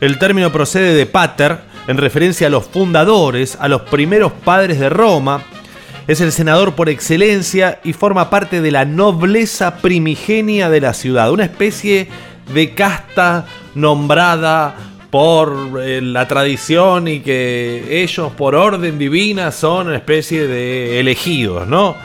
El 0.01 0.17
término 0.17 0.51
procede 0.51 0.95
de 0.95 1.05
pater, 1.05 1.59
en 1.87 1.97
referencia 1.97 2.47
a 2.47 2.49
los 2.49 2.65
fundadores, 2.65 3.57
a 3.59 3.67
los 3.67 3.83
primeros 3.83 4.31
padres 4.31 4.79
de 4.79 4.89
Roma. 4.89 5.43
Es 6.07 6.21
el 6.21 6.31
senador 6.31 6.75
por 6.75 6.89
excelencia 6.89 7.79
y 7.83 7.93
forma 7.93 8.29
parte 8.29 8.61
de 8.61 8.71
la 8.71 8.85
nobleza 8.85 9.77
primigenia 9.77 10.69
de 10.69 10.81
la 10.81 10.93
ciudad, 10.93 11.31
una 11.31 11.43
especie 11.43 12.07
de 12.53 12.73
casta 12.73 13.45
nombrada 13.75 14.75
por 15.09 15.81
eh, 15.81 16.01
la 16.01 16.27
tradición 16.27 17.07
y 17.07 17.19
que 17.21 18.03
ellos 18.03 18.31
por 18.33 18.55
orden 18.55 18.97
divina 18.97 19.51
son 19.51 19.87
una 19.87 19.95
especie 19.97 20.47
de 20.47 20.99
elegidos, 20.99 21.67
¿no? 21.67 21.95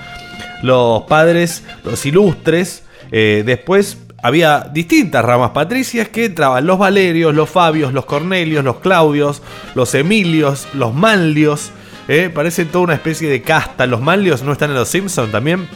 Los 0.62 1.02
padres, 1.02 1.64
los 1.84 2.04
ilustres, 2.06 2.84
eh, 3.10 3.42
después 3.44 3.98
había 4.22 4.70
distintas 4.72 5.24
ramas 5.24 5.50
patricias 5.50 6.08
que 6.08 6.26
entraban 6.26 6.64
los 6.64 6.78
Valerios, 6.78 7.34
los 7.34 7.50
Fabios, 7.50 7.92
los 7.92 8.06
Cornelios, 8.06 8.64
los 8.64 8.78
Claudios, 8.78 9.42
los 9.74 9.94
Emilios, 9.96 10.68
los 10.74 10.94
Manlios. 10.94 11.72
¿eh? 12.06 12.30
Parece 12.32 12.64
toda 12.64 12.84
una 12.84 12.94
especie 12.94 13.28
de 13.28 13.42
casta. 13.42 13.86
Los 13.86 14.00
Manlios 14.00 14.42
no 14.42 14.52
están 14.52 14.70
en 14.70 14.76
los 14.76 14.88
Simpsons 14.88 15.32
también. 15.32 15.68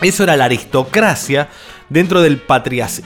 Eso 0.00 0.24
era 0.24 0.36
la 0.36 0.46
aristocracia 0.46 1.50
dentro 1.88 2.22
del 2.22 2.40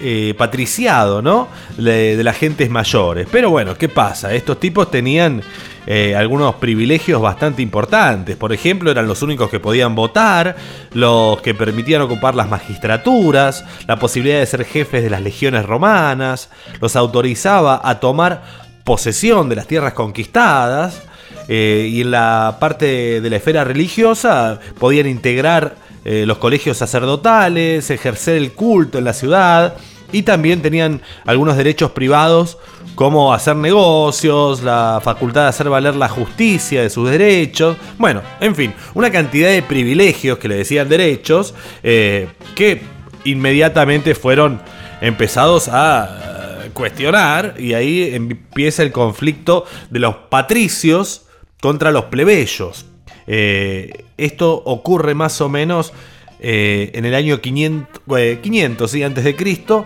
eh, 0.01 0.35
patriciado, 0.39 1.23
¿no? 1.23 1.49
De, 1.77 2.17
de 2.17 2.25
las 2.25 2.37
gentes 2.37 2.71
mayores. 2.71 3.29
Pero 3.31 3.51
bueno, 3.51 3.77
¿qué 3.77 3.89
pasa? 3.89 4.33
Estos 4.35 4.61
tipos 4.61 4.91
tenían 4.91 5.43
eh, 5.87 6.15
algunos 6.15 6.57
privilegios 6.57 7.21
bastante 7.21 7.63
importantes. 7.63 8.37
Por 8.37 8.53
ejemplo, 8.53 8.91
eran 8.91 9.09
los 9.09 9.23
únicos 9.23 9.51
que 9.51 9.59
podían 9.59 9.95
votar, 9.95 10.55
los 10.93 11.41
que 11.41 11.55
permitían 11.55 12.03
ocupar 12.03 12.35
las 12.35 12.49
magistraturas, 12.49 13.65
la 13.87 13.99
posibilidad 13.99 14.39
de 14.39 14.47
ser 14.47 14.65
jefes 14.65 15.03
de 15.03 15.11
las 15.11 15.23
legiones 15.23 15.65
romanas, 15.65 16.51
los 16.81 16.95
autorizaba 16.95 17.81
a 17.83 18.01
tomar 18.01 18.43
posesión 18.85 19.49
de 19.49 19.57
las 19.57 19.67
tierras 19.67 19.95
conquistadas. 19.95 21.03
eh, 21.49 21.89
y 21.91 22.03
en 22.03 22.11
la 22.11 22.59
parte 22.61 23.21
de 23.21 23.31
la 23.31 23.37
esfera 23.37 23.65
religiosa 23.65 24.61
podían 24.79 25.07
integrar 25.07 25.75
eh, 26.05 26.25
los 26.27 26.39
colegios 26.39 26.77
sacerdotales, 26.79 27.91
ejercer 27.91 28.37
el 28.37 28.53
culto 28.53 28.99
en 28.99 29.05
la 29.05 29.13
ciudad 29.13 29.77
y 30.13 30.23
también 30.23 30.63
tenían 30.63 31.03
algunos 31.27 31.57
derechos 31.57 31.91
privados 31.91 32.59
como 32.95 33.33
hacer 33.33 33.55
negocios, 33.55 34.63
la 34.63 35.01
facultad 35.03 35.43
de 35.43 35.49
hacer 35.49 35.69
valer 35.69 35.95
la 35.95 36.09
justicia 36.09 36.83
de 36.83 36.91
sus 36.91 37.09
derechos, 37.09 37.77
bueno, 37.97 38.23
en 38.41 38.57
fin, 38.57 38.75
una 38.95 39.11
cantidad 39.11 39.49
de 39.51 39.63
privilegios 39.63 40.39
que 40.39 40.49
le 40.49 40.57
decían 40.57 40.89
derechos 40.89 41.55
eh, 41.83 42.29
que 42.57 42.83
inmediatamente 43.25 44.15
fueron 44.15 44.61
empezados 45.01 45.69
a 45.69 46.65
eh, 46.65 46.71
cuestionar 46.73 47.55
y 47.59 47.75
ahí 47.75 48.15
empieza 48.15 48.83
el 48.83 48.91
conflicto 48.91 49.65
de 49.91 50.01
los 50.01 50.17
patricios 50.29 51.27
contra 51.61 51.93
los 51.93 52.07
plebeyos. 52.07 52.87
Eh, 53.29 54.05
esto 54.17 54.63
ocurre 54.65 55.15
más 55.15 55.41
o 55.41 55.49
menos 55.49 55.93
eh, 56.41 56.91
en 56.95 57.05
el 57.05 57.15
año 57.15 57.41
500, 57.41 58.03
eh, 58.17 58.39
500 58.43 58.91
¿sí? 58.91 59.03
antes 59.03 59.25
de 59.25 59.37
Cristo 59.37 59.85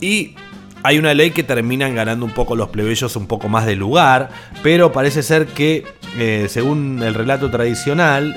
y 0.00 0.34
hay 0.82 0.98
una 0.98 1.14
ley 1.14 1.30
que 1.32 1.42
terminan 1.42 1.94
ganando 1.94 2.24
un 2.24 2.32
poco 2.32 2.56
los 2.56 2.68
plebeyos 2.68 3.14
un 3.16 3.26
poco 3.26 3.48
más 3.48 3.66
de 3.66 3.76
lugar, 3.76 4.30
pero 4.62 4.92
parece 4.92 5.22
ser 5.22 5.46
que 5.46 5.84
eh, 6.18 6.46
según 6.48 7.02
el 7.02 7.14
relato 7.14 7.50
tradicional 7.50 8.36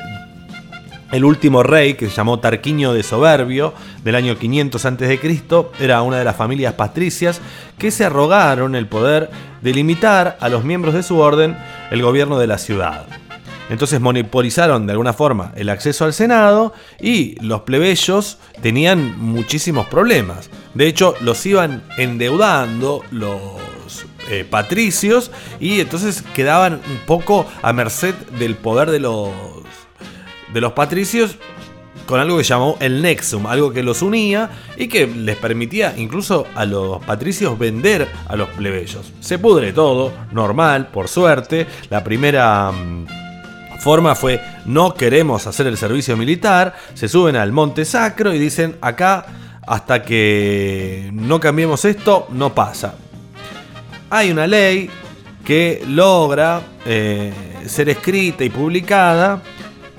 el 1.12 1.26
último 1.26 1.62
rey, 1.62 1.94
que 1.94 2.10
se 2.10 2.16
llamó 2.16 2.40
Tarquiño 2.40 2.92
de 2.92 3.04
Soberbio, 3.04 3.76
del 4.04 4.16
año 4.16 4.36
500 4.36 4.84
a.C., 4.84 5.20
era 5.80 6.02
una 6.02 6.18
de 6.18 6.24
las 6.24 6.36
familias 6.36 6.74
patricias 6.74 7.40
que 7.78 7.92
se 7.92 8.04
arrogaron 8.04 8.74
el 8.74 8.88
poder 8.88 9.30
de 9.62 9.74
limitar 9.74 10.38
a 10.40 10.50
los 10.50 10.64
miembros 10.64 10.96
de 10.96 11.04
su 11.04 11.20
orden 11.20 11.56
el 11.92 12.02
gobierno 12.02 12.40
de 12.40 12.48
la 12.48 12.58
ciudad. 12.58 13.06
Entonces 13.70 14.00
monopolizaron 14.02 14.86
de 14.86 14.92
alguna 14.92 15.14
forma 15.14 15.54
el 15.56 15.70
acceso 15.70 16.06
al 16.06 16.14
Senado 16.14 16.74
y 17.00 17.40
los 17.42 17.62
plebeyos 17.62 18.38
tenían 18.62 19.18
muchísimos 19.20 19.88
problemas. 19.88 20.50
De 20.74 20.88
hecho, 20.88 21.16
los 21.22 21.46
iban 21.46 21.84
endeudando 21.98 23.02
los 23.12 23.40
eh, 24.30 24.46
patricios 24.50 25.32
y 25.60 25.80
entonces 25.80 26.24
quedaban 26.34 26.74
un 26.74 26.98
poco 27.06 27.46
a 27.62 27.74
merced 27.74 28.16
del 28.40 28.56
poder 28.56 28.90
de 28.90 29.00
los 29.00 29.30
de 30.54 30.62
los 30.62 30.74
patricios 30.74 31.38
con 32.06 32.20
algo 32.20 32.38
que 32.38 32.44
llamó 32.44 32.78
el 32.80 33.02
Nexum, 33.02 33.48
algo 33.48 33.72
que 33.72 33.82
los 33.82 34.02
unía 34.02 34.50
y 34.78 34.88
que 34.88 35.08
les 35.08 35.38
permitía 35.38 35.94
incluso 35.98 36.46
a 36.56 36.66
los 36.66 37.04
patricios 37.06 37.58
vender 37.58 38.08
a 38.28 38.36
los 38.36 38.50
plebeyos. 38.50 39.14
Se 39.20 39.40
pudre 39.40 39.74
todo, 39.74 40.12
normal, 40.32 40.88
por 40.88 41.08
suerte. 41.08 41.66
La 41.90 42.04
primera 42.04 42.72
mm, 42.72 43.23
forma 43.84 44.16
fue 44.16 44.42
no 44.66 44.94
queremos 44.94 45.46
hacer 45.46 45.68
el 45.68 45.76
servicio 45.76 46.16
militar, 46.16 46.74
se 46.94 47.10
suben 47.10 47.36
al 47.36 47.52
Monte 47.52 47.84
Sacro 47.84 48.34
y 48.34 48.40
dicen 48.40 48.78
acá 48.80 49.26
hasta 49.68 50.04
que 50.04 51.10
no 51.12 51.42
cambiemos 51.42 51.84
esto 51.84 52.28
no 52.32 52.56
pasa. 52.56 52.96
Hay 54.10 54.32
una 54.32 54.48
ley 54.48 54.90
que 55.44 55.84
logra 55.86 56.62
eh, 56.86 57.34
ser 57.66 57.90
escrita 57.90 58.46
y 58.46 58.50
publicada 58.50 59.42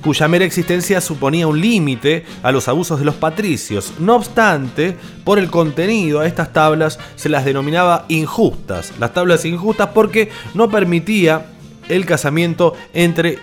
cuya 0.03 0.29
mera 0.29 0.47
existencia 0.47 1.03
suponía 1.03 1.47
un 1.47 1.61
límite 1.61 2.25
a 2.43 2.53
los 2.53 2.69
abusos 2.69 2.99
de 2.99 3.05
los 3.05 3.17
patricios. 3.17 3.93
No 3.99 4.17
obstante, 4.17 4.97
por 5.25 5.39
el 5.39 5.51
contenido 5.51 6.21
a 6.21 6.27
estas 6.27 6.55
tablas 6.55 6.99
se 7.17 7.29
las 7.29 7.45
denominaba 7.45 8.07
injustas. 8.09 8.93
Las 8.99 9.13
tablas 9.13 9.45
injustas 9.45 9.91
porque 9.95 10.31
no 10.55 10.71
permitía 10.71 11.47
el 11.89 12.07
casamiento 12.07 12.75
entre 12.93 13.39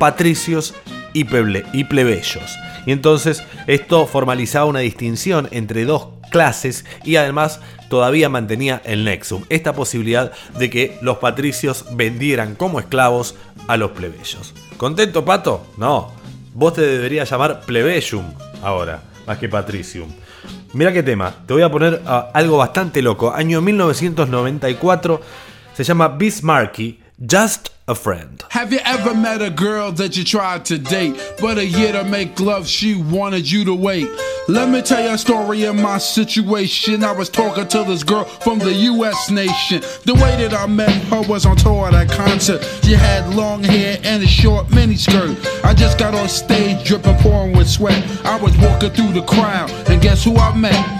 patricios 0.00 0.74
y, 1.12 1.24
plebeyos. 1.24 2.58
Y 2.86 2.92
entonces 2.92 3.44
esto 3.66 4.06
formalizaba 4.06 4.64
una 4.64 4.78
distinción 4.80 5.46
entre 5.52 5.84
dos 5.84 6.08
clases 6.30 6.86
y 7.04 7.16
además 7.16 7.60
todavía 7.90 8.30
mantenía 8.30 8.80
el 8.86 9.04
nexum, 9.04 9.44
esta 9.50 9.74
posibilidad 9.74 10.32
de 10.58 10.70
que 10.70 10.98
los 11.02 11.18
patricios 11.18 11.84
vendieran 11.92 12.54
como 12.54 12.80
esclavos 12.80 13.34
a 13.68 13.76
los 13.76 13.90
plebeyos. 13.90 14.54
¿Contento, 14.78 15.24
Pato? 15.24 15.66
No. 15.76 16.12
Vos 16.54 16.72
te 16.74 16.80
deberías 16.80 17.30
llamar 17.30 17.60
plebeyum 17.60 18.24
ahora, 18.62 19.02
más 19.26 19.36
que 19.36 19.50
patricium. 19.50 20.08
Mira 20.72 20.94
qué 20.94 21.02
tema, 21.02 21.34
te 21.46 21.52
voy 21.52 21.62
a 21.62 21.70
poner 21.70 22.00
ah, 22.06 22.30
algo 22.32 22.56
bastante 22.56 23.02
loco. 23.02 23.34
Año 23.34 23.60
1994, 23.60 25.20
se 25.74 25.84
llama 25.84 26.08
Bismarcky, 26.08 26.99
Just 27.26 27.70
a 27.86 27.94
Friend. 27.94 28.42
Have 28.48 28.72
you 28.72 28.78
ever 28.82 29.14
met 29.14 29.42
a 29.42 29.50
girl 29.50 29.92
that 29.92 30.16
you 30.16 30.24
tried 30.24 30.64
to 30.66 30.78
date, 30.78 31.20
but 31.38 31.58
a 31.58 31.66
year 31.66 31.92
to 31.92 32.04
make 32.04 32.40
love, 32.40 32.66
she 32.66 32.94
wanted 32.94 33.50
you 33.50 33.64
to 33.66 33.74
wait? 33.74 34.08
Let 34.48 34.70
me 34.70 34.80
tell 34.80 35.02
you 35.02 35.10
a 35.10 35.18
story 35.18 35.64
of 35.64 35.74
my 35.74 35.98
situation. 35.98 37.04
I 37.04 37.12
was 37.12 37.28
talking 37.28 37.68
to 37.68 37.84
this 37.84 38.04
girl 38.04 38.24
from 38.24 38.58
the 38.58 38.72
US 38.72 39.30
nation. 39.30 39.82
The 40.06 40.14
way 40.14 40.34
that 40.42 40.54
I 40.54 40.66
met 40.66 40.90
her 40.90 41.20
was 41.28 41.44
on 41.44 41.56
tour 41.56 41.88
at 41.88 41.94
a 41.94 42.06
concert. 42.14 42.62
She 42.82 42.92
had 42.92 43.34
long 43.34 43.64
hair 43.64 43.98
and 44.02 44.22
a 44.22 44.26
short 44.26 44.68
miniskirt. 44.68 45.64
I 45.64 45.74
just 45.74 45.98
got 45.98 46.14
on 46.14 46.28
stage 46.28 46.86
dripping, 46.86 47.16
pouring 47.16 47.54
with 47.54 47.68
sweat. 47.68 48.02
I 48.24 48.40
was 48.40 48.56
walking 48.56 48.90
through 48.90 49.12
the 49.12 49.22
crowd, 49.22 49.70
and 49.90 50.00
guess 50.00 50.24
who 50.24 50.36
I 50.36 50.56
met? 50.56 50.99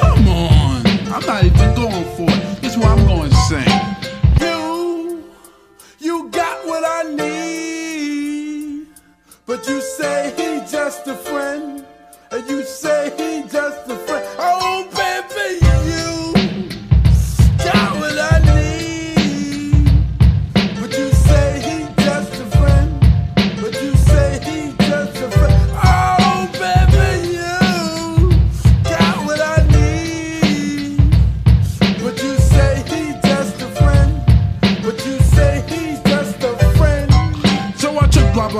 Come 0.00 0.28
on. 0.28 0.86
I'm 1.12 1.26
not 1.26 1.44
even 1.44 1.74
going 1.74 2.04
for 2.16 2.28
it. 2.28 2.62
This 2.62 2.72
is 2.72 2.78
what 2.78 2.88
I'm 2.98 3.06
going 3.06 3.30
to 3.30 3.36
sing. 3.48 3.72
You, 4.40 5.24
you 5.98 6.28
got 6.30 6.66
what 6.66 6.84
I 6.84 7.02
need. 7.14 8.86
But 9.46 9.66
you 9.68 9.80
say 9.80 10.32
he 10.36 10.60
just 10.70 11.06
a 11.06 11.14
friend. 11.14 11.84
And 12.30 12.50
you 12.50 12.62
say 12.62 13.10
he 13.16 13.48
just 13.48 13.88
a 13.88 13.96
friend. 13.96 14.24
Oh, 14.38 14.77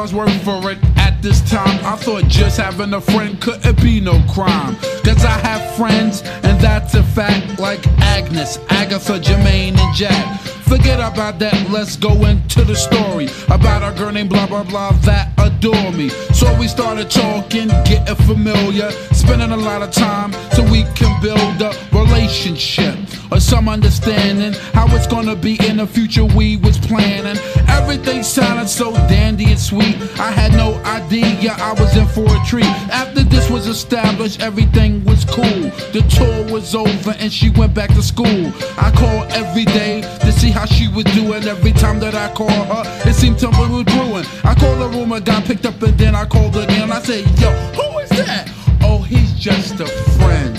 blah 0.07 0.25
blah's 0.25 0.45
for 0.45 0.71
it. 0.71 0.79
At 0.97 1.21
this 1.23 1.41
time, 1.51 1.85
I 1.85 1.97
thought 1.97 2.25
just 2.29 2.59
having 2.59 2.93
a 2.95 3.01
friend 3.01 3.41
couldn't 3.41 3.83
be 3.83 4.01
no 4.01 4.23
crime. 4.31 4.77
Cause 5.05 5.25
I 5.25 5.39
have 5.43 5.77
friends, 5.77 6.23
and 6.45 6.61
that's 6.61 6.95
a 6.95 7.03
fact, 7.03 7.59
like 7.59 7.85
Agnes, 7.99 8.59
Agatha, 8.69 9.19
Jermaine, 9.19 9.77
and 9.77 9.97
Jack. 9.97 10.58
Forget 10.69 11.01
about 11.01 11.39
that, 11.39 11.71
let's 11.71 11.97
go 11.97 12.13
into 12.27 12.63
the 12.63 12.77
story 12.77 13.29
about 13.47 13.83
a 13.83 13.97
girl 13.99 14.13
named 14.13 14.29
blah 14.29 14.47
blah 14.47 14.65
blah 14.65 14.93
that 15.09 15.33
adore 15.39 15.93
me. 15.93 16.11
So 16.35 16.47
we 16.59 16.69
started 16.69 17.11
talking, 17.11 17.69
getting 17.89 18.15
familiar, 18.27 18.91
spending 19.13 19.51
a 19.51 19.57
lot 19.57 19.83
of 19.83 19.91
time 19.91 20.33
so 20.53 20.63
we 20.71 20.85
can 20.95 21.21
build 21.23 21.63
a 21.63 21.73
relationship 21.97 22.95
or 23.33 23.41
some 23.41 23.69
understanding 23.69 24.53
how 24.75 24.87
it's 24.95 25.07
gonna 25.07 25.37
be 25.37 25.59
in 25.67 25.79
the 25.79 25.87
future 25.87 26.25
we 26.25 26.59
was 26.59 26.79
planning. 26.79 27.39
Everything 27.69 28.23
sounded 28.23 28.69
so 28.69 28.93
dandy 29.09 29.47
and 29.47 29.59
sweet. 29.59 29.97
I 30.19 30.31
had 30.31 30.53
no 30.53 30.75
idea 30.85 31.55
I 31.59 31.73
was 31.81 31.97
in 31.97 32.07
for 32.07 32.27
a 32.27 32.45
treat. 32.47 32.75
After 32.93 33.23
this 33.23 33.51
was 33.51 33.67
established, 33.67 34.41
everything 34.41 35.05
was 35.05 35.25
cool. 35.25 35.63
The 35.93 36.05
tour 36.11 36.53
was 36.53 36.75
over 36.75 37.15
and 37.19 37.33
she 37.33 37.51
went 37.51 37.75
back 37.75 37.89
to 37.95 38.03
school. 38.03 38.53
I 38.77 38.91
called 38.95 39.33
every 39.33 39.65
day 39.65 40.03
to 40.03 40.33
see 40.33 40.51
how 40.59 40.67
she 40.67 40.89
was 40.89 41.05
doing. 41.05 41.45
Every 41.45 41.73
time 41.73 42.01
that 42.01 42.15
I 42.15 42.33
call 42.35 42.51
her, 42.51 42.83
it 43.09 43.15
seemed 43.15 43.39
something 43.39 43.71
was 43.71 43.85
brewing. 43.85 44.27
I 44.43 44.55
called 44.55 44.81
the 44.81 44.89
room, 44.89 45.13
a 45.13 45.21
guy 45.21 45.41
picked 45.43 45.67
up, 45.67 45.81
and 45.83 45.97
then 45.97 46.15
I 46.17 46.25
called 46.27 46.57
again. 46.57 46.91
I 46.91 47.01
said, 47.01 47.25
Yo, 47.41 47.51
who 47.79 47.99
is 48.01 48.11
that? 48.11 48.51
Oh, 48.83 48.99
he's 49.03 49.33
just 49.35 49.79
a 49.81 49.87
friend. 50.19 50.57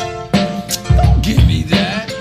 Don't 0.95 1.21
give 1.21 1.45
me 1.45 1.63
that. 1.63 2.18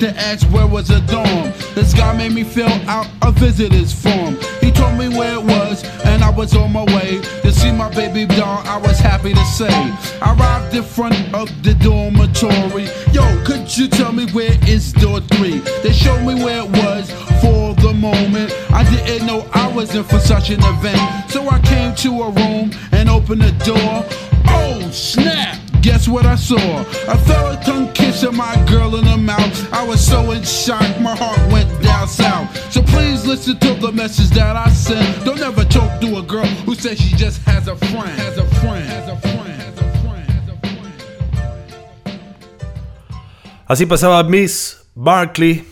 To 0.00 0.10
ask 0.16 0.46
where 0.48 0.66
was 0.66 0.90
a 0.90 1.00
dorm. 1.06 1.52
This 1.74 1.94
guy 1.94 2.16
made 2.16 2.32
me 2.32 2.44
fill 2.44 2.68
out 2.88 3.08
a 3.22 3.32
visitor's 3.32 3.92
form. 3.92 4.36
He 4.60 4.70
told 4.70 4.98
me 4.98 5.08
where 5.08 5.34
it 5.34 5.42
was, 5.42 5.84
and 6.04 6.22
I 6.22 6.30
was 6.30 6.54
on 6.54 6.72
my 6.72 6.84
way 6.84 7.20
to 7.42 7.52
see 7.52 7.72
my 7.72 7.88
baby 7.94 8.26
doll. 8.26 8.62
I 8.66 8.78
was 8.78 8.98
happy 8.98 9.32
to 9.32 9.44
say. 9.44 9.68
I 10.20 10.34
arrived 10.38 10.74
in 10.74 10.82
front 10.82 11.14
of 11.34 11.48
the 11.62 11.74
dormitory. 11.74 12.88
Yo, 13.12 13.44
could 13.44 13.74
you 13.76 13.88
tell 13.88 14.12
me 14.12 14.26
where 14.32 14.56
is 14.68 14.92
door 14.92 15.20
three? 15.20 15.60
They 15.82 15.92
showed 15.92 16.24
me 16.26 16.34
where 16.34 16.62
it 16.64 16.70
was 16.70 17.10
for 17.40 17.74
the 17.74 17.94
moment. 17.94 18.52
I 18.70 18.84
didn't 18.90 19.26
know 19.26 19.48
I 19.52 19.72
was 19.72 19.94
in 19.94 20.04
for 20.04 20.18
such 20.18 20.50
an 20.50 20.60
event. 20.62 21.30
So 21.30 21.48
I 21.48 21.58
came 21.60 21.94
to 21.96 22.22
a 22.22 22.30
room 22.30 22.70
and 22.92 23.08
opened 23.08 23.42
the 23.42 23.52
door. 23.64 24.04
Oh, 24.48 24.90
snap! 24.90 25.65
I 27.08 27.16
a 28.22 28.32
my 28.32 28.54
girl 28.66 28.96
in 28.96 29.04
the 29.04 29.16
mouth. 29.16 29.72
I 29.72 29.86
was 29.86 30.00
so 30.04 30.32
my 31.00 31.16
heart 31.16 31.52
went 31.52 31.70
down 31.82 32.08
south. 32.08 32.48
So 32.72 32.82
please 32.82 33.26
listen 33.26 33.58
to 33.60 33.74
the 33.74 33.92
message 33.92 34.30
that 34.30 34.56
I 34.56 34.68
sent. 34.70 35.24
Don't 35.24 35.40
ever 35.40 35.64
to 36.00 36.18
a 36.18 36.22
girl 36.22 36.46
who 36.66 36.74
says 36.74 36.98
she 36.98 37.14
just. 37.16 37.40
Has 37.46 37.68
a 37.68 37.76
friend. 37.76 38.26
Así 43.68 43.84
pasaba 43.84 44.22
Miss 44.22 44.86
Barkley, 44.94 45.64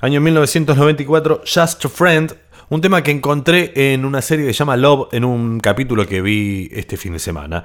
año 0.00 0.20
1994, 0.20 1.44
Just 1.46 1.82
a 1.86 1.88
Friend, 1.88 2.36
un 2.68 2.82
tema 2.82 3.02
que 3.02 3.10
encontré 3.10 3.72
en 3.74 4.04
una 4.04 4.20
serie 4.20 4.46
que 4.46 4.52
se 4.52 4.58
llama 4.58 4.76
Love 4.76 5.08
en 5.12 5.24
un 5.24 5.58
capítulo 5.58 6.06
que 6.06 6.20
vi 6.20 6.68
este 6.72 6.98
fin 6.98 7.14
de 7.14 7.18
semana. 7.18 7.64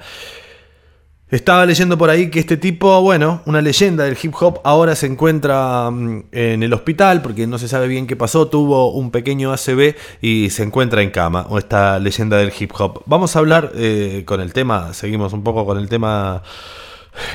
Estaba 1.34 1.66
leyendo 1.66 1.98
por 1.98 2.10
ahí 2.10 2.30
que 2.30 2.38
este 2.38 2.56
tipo, 2.56 3.00
bueno, 3.00 3.42
una 3.44 3.60
leyenda 3.60 4.04
del 4.04 4.16
hip 4.22 4.32
hop, 4.38 4.60
ahora 4.62 4.94
se 4.94 5.06
encuentra 5.06 5.90
mm, 5.90 6.26
en 6.30 6.62
el 6.62 6.72
hospital 6.72 7.22
porque 7.22 7.48
no 7.48 7.58
se 7.58 7.66
sabe 7.66 7.88
bien 7.88 8.06
qué 8.06 8.14
pasó, 8.14 8.46
tuvo 8.46 8.92
un 8.92 9.10
pequeño 9.10 9.52
ACV 9.52 9.96
y 10.22 10.50
se 10.50 10.62
encuentra 10.62 11.02
en 11.02 11.10
cama, 11.10 11.44
o 11.48 11.58
esta 11.58 11.98
leyenda 11.98 12.36
del 12.36 12.52
hip 12.56 12.70
hop. 12.78 13.02
Vamos 13.06 13.34
a 13.34 13.40
hablar 13.40 13.72
eh, 13.74 14.22
con 14.24 14.40
el 14.40 14.52
tema, 14.52 14.94
seguimos 14.94 15.32
un 15.32 15.42
poco 15.42 15.66
con 15.66 15.76
el 15.76 15.88
tema 15.88 16.40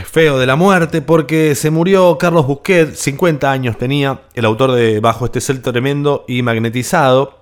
feo 0.05 0.39
de 0.39 0.45
la 0.45 0.55
muerte, 0.55 1.01
porque 1.01 1.53
se 1.53 1.69
murió 1.69 2.17
Carlos 2.17 2.47
Busquet, 2.47 2.95
50 2.95 3.51
años 3.51 3.77
tenía, 3.77 4.21
el 4.33 4.45
autor 4.45 4.71
de 4.71 5.01
Bajo 5.01 5.25
este 5.25 5.41
cel 5.41 5.61
tremendo 5.61 6.23
y 6.25 6.41
magnetizado. 6.41 7.38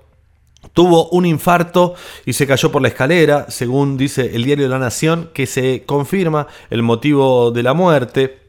Tuvo 0.73 1.09
un 1.09 1.25
infarto 1.25 1.95
y 2.25 2.33
se 2.33 2.47
cayó 2.47 2.71
por 2.71 2.81
la 2.81 2.89
escalera, 2.89 3.45
según 3.49 3.97
dice 3.97 4.35
el 4.35 4.43
diario 4.43 4.67
La 4.67 4.79
Nación, 4.79 5.29
que 5.33 5.45
se 5.45 5.83
confirma 5.85 6.47
el 6.69 6.83
motivo 6.83 7.51
de 7.51 7.63
la 7.63 7.73
muerte. 7.73 8.39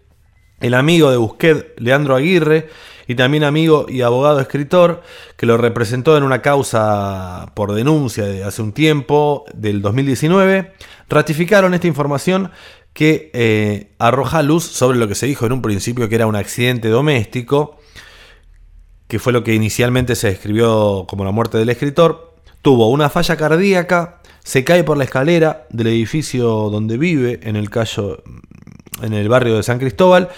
El 0.61 0.75
amigo 0.75 1.11
de 1.11 1.17
Busquet, 1.17 1.75
Leandro 1.79 2.17
Aguirre, 2.17 2.69
y 3.07 3.15
también 3.15 3.45
amigo 3.45 3.87
y 3.89 4.03
abogado 4.03 4.41
escritor, 4.41 5.03
que 5.37 5.47
lo 5.47 5.57
representó 5.57 6.17
en 6.17 6.25
una 6.25 6.43
causa 6.43 7.53
por 7.55 7.73
denuncia 7.73 8.25
de 8.25 8.45
hace 8.45 8.61
un 8.61 8.73
tiempo, 8.73 9.45
del 9.55 9.81
2019, 9.81 10.75
ratificaron 11.09 11.75
esta 11.75 11.87
información 11.87 12.51
que 12.93 13.31
eh, 13.33 13.93
arroja 13.99 14.43
luz 14.43 14.65
sobre 14.65 14.99
lo 14.99 15.07
que 15.07 15.15
se 15.15 15.27
dijo 15.27 15.47
en 15.47 15.53
un 15.53 15.63
principio 15.63 16.09
que 16.09 16.17
era 16.17 16.27
un 16.27 16.35
accidente 16.37 16.89
doméstico 16.89 17.79
que 19.09 19.19
fue 19.19 19.33
lo 19.33 19.43
que 19.43 19.55
inicialmente 19.55 20.15
se 20.15 20.29
describió 20.29 21.07
como 21.09 21.25
la 21.25 21.31
muerte 21.31 21.59
del 21.59 21.71
escritor, 21.71 22.35
tuvo 22.63 22.89
una 22.91 23.09
falla 23.09 23.37
cardíaca, 23.37 24.21
se 24.45 24.65
cae 24.65 24.85
por 24.85 24.97
la 24.97 25.05
escalera 25.05 25.67
del 25.71 25.89
edificio 25.89 26.71
donde 26.71 26.99
vive, 26.99 27.41
en 27.43 27.57
el 27.57 27.71
Cayo, 27.71 28.23
en 29.03 29.15
el 29.15 29.29
barrio 29.29 29.57
de 29.57 29.63
San 29.63 29.79
Cristóbal, 29.79 30.29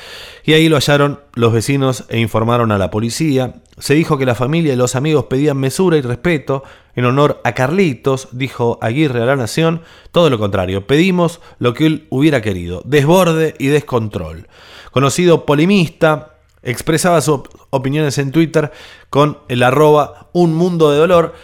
y 0.44 0.52
ahí 0.52 0.68
lo 0.68 0.76
hallaron 0.76 1.20
los 1.34 1.52
vecinos 1.52 2.04
e 2.08 2.18
informaron 2.18 2.72
a 2.72 2.78
la 2.78 2.90
policía. 2.90 3.54
Se 3.78 3.94
dijo 3.94 4.18
que 4.18 4.26
la 4.26 4.34
familia 4.34 4.72
y 4.72 4.76
los 4.76 4.96
amigos 4.96 5.24
pedían 5.24 5.56
mesura 5.56 5.96
y 5.96 6.02
respeto 6.02 6.62
en 6.94 7.04
honor 7.04 7.40
a 7.44 7.52
Carlitos, 7.54 8.28
dijo 8.32 8.78
Aguirre 8.82 9.22
a 9.22 9.26
la 9.26 9.36
Nación, 9.36 9.82
todo 10.12 10.30
lo 10.30 10.38
contrario, 10.38 10.86
pedimos 10.86 11.40
lo 11.58 11.74
que 11.74 11.86
él 11.86 12.06
hubiera 12.10 12.42
querido, 12.42 12.82
desborde 12.84 13.54
y 13.58 13.68
descontrol. 13.68 14.48
Conocido 14.90 15.46
polemista, 15.46 16.29
expresaba 16.62 17.20
sus 17.20 17.40
opiniones 17.70 18.18
en 18.18 18.32
Twitter 18.32 18.72
con 19.08 19.38
el 19.48 19.62
arroba 19.62 20.28
un 20.32 20.54
mundo 20.54 20.90
de 20.90 20.98
dolor. 20.98 21.34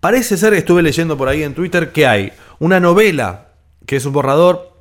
Parece 0.00 0.36
ser, 0.36 0.54
estuve 0.54 0.82
leyendo 0.82 1.16
por 1.16 1.28
ahí 1.28 1.42
en 1.42 1.54
Twitter, 1.54 1.92
que 1.92 2.06
hay 2.06 2.32
una 2.58 2.80
novela 2.80 3.52
que 3.86 3.96
es 3.96 4.04
un 4.06 4.12
borrador 4.12 4.72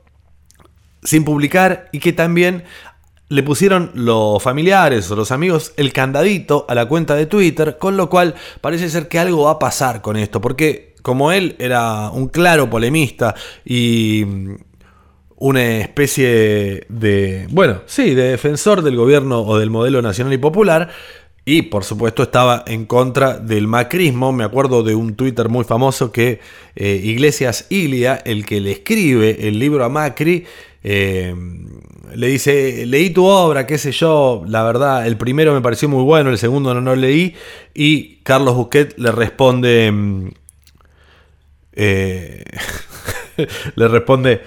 sin 1.04 1.24
publicar 1.24 1.90
y 1.92 2.00
que 2.00 2.14
también 2.14 2.64
le 3.30 3.44
pusieron 3.44 3.92
los 3.96 4.42
familiares 4.44 5.10
o 5.10 5.16
los 5.16 5.32
amigos 5.32 5.74
el 5.78 5.92
candadito 5.92 6.66
a 6.70 6.76
la 6.76 6.86
cuenta 6.86 7.16
de 7.16 7.26
Twitter, 7.26 7.78
con 7.80 7.98
lo 7.98 8.10
cual 8.10 8.36
parece 8.62 8.90
ser 8.90 9.08
que 9.08 9.20
algo 9.20 9.46
va 9.46 9.52
a 9.52 9.60
pasar 9.60 10.02
con 10.02 10.18
esto, 10.18 10.40
porque 10.40 10.94
como 11.02 11.32
él 11.32 11.56
era 11.60 12.10
un 12.12 12.28
claro 12.28 12.70
polemista 12.70 13.36
y 13.66 14.26
una 15.38 15.78
especie 15.78 16.86
de, 16.90 17.48
bueno, 17.52 17.82
sí, 17.86 18.14
de 18.14 18.30
defensor 18.30 18.82
del 18.82 18.96
gobierno 18.96 19.42
o 19.42 19.58
del 19.58 19.70
modelo 19.70 20.02
nacional 20.02 20.34
y 20.34 20.38
popular, 20.38 20.90
y 21.46 21.64
por 21.64 21.84
supuesto 21.84 22.24
estaba 22.24 22.64
en 22.68 22.86
contra 22.86 23.38
del 23.38 23.68
macrismo. 23.68 24.32
Me 24.32 24.46
acuerdo 24.46 24.84
de 24.84 24.96
un 24.96 25.16
Twitter 25.16 25.50
muy 25.50 25.66
famoso 25.66 26.12
que 26.12 26.40
eh, 26.76 27.02
Iglesias 27.04 27.68
Ilia, 27.70 28.22
el 28.24 28.46
que 28.46 28.62
le 28.62 28.72
escribe 28.72 29.48
el 29.48 29.60
libro 29.60 29.84
a 29.84 29.90
Macri, 29.90 30.46
eh, 30.84 31.36
le 32.16 32.28
dice, 32.28 32.86
leí 32.86 33.10
tu 33.10 33.26
obra, 33.26 33.66
qué 33.66 33.78
sé 33.78 33.92
yo, 33.92 34.44
la 34.48 34.64
verdad, 34.64 35.08
el 35.08 35.18
primero 35.18 35.54
me 35.54 35.62
pareció 35.62 35.90
muy 35.90 36.04
bueno, 36.04 36.30
el 36.30 36.38
segundo 36.38 36.74
no 36.74 36.82
lo 36.82 36.96
leí, 36.96 37.36
y 37.74 38.18
Carlos 38.18 38.56
Busquet 38.56 38.98
le 38.98 39.12
responde, 39.12 39.92
mm, 39.92 40.28
eh, 41.74 42.44
le 43.76 43.88
responde, 43.88 44.42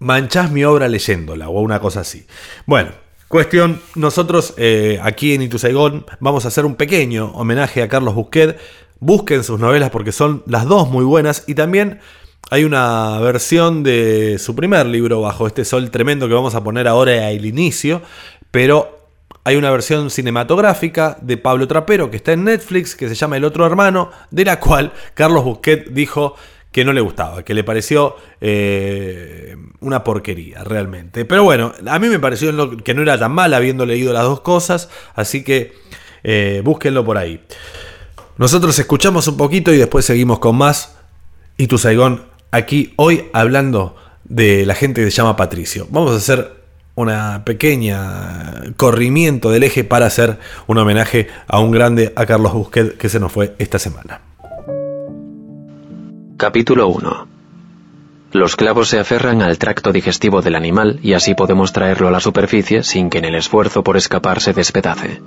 manchás 0.00 0.50
mi 0.50 0.64
obra 0.64 0.88
leyéndola, 0.88 1.48
o 1.48 1.60
una 1.60 1.78
cosa 1.78 2.00
así. 2.00 2.26
Bueno, 2.66 2.90
cuestión, 3.28 3.80
nosotros 3.94 4.54
eh, 4.56 4.98
aquí 5.02 5.34
en 5.34 5.42
Ituzaigón 5.42 6.04
vamos 6.18 6.44
a 6.44 6.48
hacer 6.48 6.64
un 6.64 6.74
pequeño 6.74 7.30
homenaje 7.34 7.82
a 7.82 7.88
Carlos 7.88 8.14
Busquet, 8.14 8.58
busquen 8.98 9.44
sus 9.44 9.60
novelas 9.60 9.90
porque 9.90 10.10
son 10.10 10.42
las 10.46 10.64
dos 10.64 10.90
muy 10.90 11.04
buenas, 11.04 11.44
y 11.46 11.54
también 11.54 12.00
hay 12.50 12.64
una 12.64 13.20
versión 13.20 13.84
de 13.84 14.38
su 14.38 14.56
primer 14.56 14.86
libro, 14.86 15.20
Bajo 15.20 15.46
este 15.46 15.64
sol 15.64 15.90
tremendo, 15.90 16.26
que 16.26 16.34
vamos 16.34 16.54
a 16.54 16.64
poner 16.64 16.88
ahora 16.88 17.28
al 17.28 17.44
inicio, 17.44 18.02
pero 18.50 18.98
hay 19.44 19.56
una 19.56 19.70
versión 19.70 20.10
cinematográfica 20.10 21.16
de 21.20 21.36
Pablo 21.36 21.68
Trapero 21.68 22.10
que 22.10 22.16
está 22.16 22.32
en 22.32 22.44
Netflix, 22.44 22.94
que 22.94 23.08
se 23.08 23.14
llama 23.14 23.36
El 23.36 23.44
otro 23.44 23.66
hermano, 23.66 24.10
de 24.30 24.44
la 24.44 24.58
cual 24.58 24.92
Carlos 25.14 25.44
Busquet 25.44 25.90
dijo 25.90 26.34
que 26.72 26.84
no 26.84 26.92
le 26.92 27.00
gustaba, 27.00 27.42
que 27.42 27.54
le 27.54 27.64
pareció 27.64 28.16
eh, 28.40 29.56
una 29.80 30.04
porquería 30.04 30.62
realmente. 30.62 31.24
Pero 31.24 31.42
bueno, 31.42 31.72
a 31.86 31.98
mí 31.98 32.08
me 32.08 32.18
pareció 32.18 32.76
que 32.82 32.94
no 32.94 33.02
era 33.02 33.18
tan 33.18 33.32
mal 33.32 33.52
habiendo 33.54 33.86
leído 33.86 34.12
las 34.12 34.22
dos 34.22 34.40
cosas, 34.40 34.88
así 35.14 35.42
que 35.42 35.72
eh, 36.22 36.62
búsquenlo 36.64 37.04
por 37.04 37.18
ahí. 37.18 37.42
Nosotros 38.36 38.78
escuchamos 38.78 39.26
un 39.28 39.36
poquito 39.36 39.72
y 39.72 39.78
después 39.78 40.04
seguimos 40.04 40.38
con 40.38 40.56
más. 40.56 40.96
Y 41.56 41.66
tu 41.66 41.76
Saigón 41.76 42.24
aquí 42.52 42.94
hoy 42.96 43.26
hablando 43.32 43.96
de 44.24 44.64
la 44.64 44.74
gente 44.74 45.04
que 45.04 45.10
se 45.10 45.16
llama 45.16 45.36
Patricio. 45.36 45.86
Vamos 45.90 46.12
a 46.12 46.16
hacer 46.16 46.60
una 46.94 47.44
pequeña 47.44 48.62
corrimiento 48.76 49.50
del 49.50 49.64
eje 49.64 49.84
para 49.84 50.06
hacer 50.06 50.38
un 50.66 50.78
homenaje 50.78 51.28
a 51.48 51.60
un 51.60 51.70
grande, 51.70 52.12
a 52.16 52.26
Carlos 52.26 52.52
Busquet, 52.52 52.96
que 52.96 53.08
se 53.08 53.20
nos 53.20 53.32
fue 53.32 53.54
esta 53.58 53.78
semana. 53.78 54.29
Capítulo 56.40 56.88
1 56.88 57.26
Los 58.32 58.56
clavos 58.56 58.88
se 58.88 58.98
aferran 58.98 59.42
al 59.42 59.58
tracto 59.58 59.92
digestivo 59.92 60.40
del 60.40 60.54
animal 60.54 60.98
y 61.02 61.12
así 61.12 61.34
podemos 61.34 61.74
traerlo 61.74 62.08
a 62.08 62.10
la 62.10 62.18
superficie 62.18 62.82
sin 62.82 63.10
que 63.10 63.18
en 63.18 63.26
el 63.26 63.34
esfuerzo 63.34 63.82
por 63.82 63.98
escapar 63.98 64.40
se 64.40 64.54
despedace. 64.54 65.20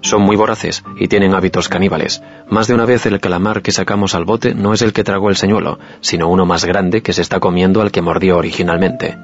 Son 0.00 0.22
muy 0.22 0.36
voraces 0.36 0.84
y 0.96 1.08
tienen 1.08 1.34
hábitos 1.34 1.68
caníbales. 1.68 2.22
Más 2.48 2.68
de 2.68 2.74
una 2.74 2.84
vez 2.84 3.04
el 3.06 3.18
calamar 3.18 3.62
que 3.62 3.72
sacamos 3.72 4.14
al 4.14 4.24
bote 4.24 4.54
no 4.54 4.72
es 4.72 4.82
el 4.82 4.92
que 4.92 5.02
tragó 5.02 5.28
el 5.28 5.34
señuelo, 5.34 5.80
sino 6.02 6.28
uno 6.28 6.46
más 6.46 6.64
grande 6.64 7.02
que 7.02 7.14
se 7.14 7.22
está 7.22 7.40
comiendo 7.40 7.82
al 7.82 7.90
que 7.90 8.00
mordió 8.00 8.38
originalmente. 8.38 9.18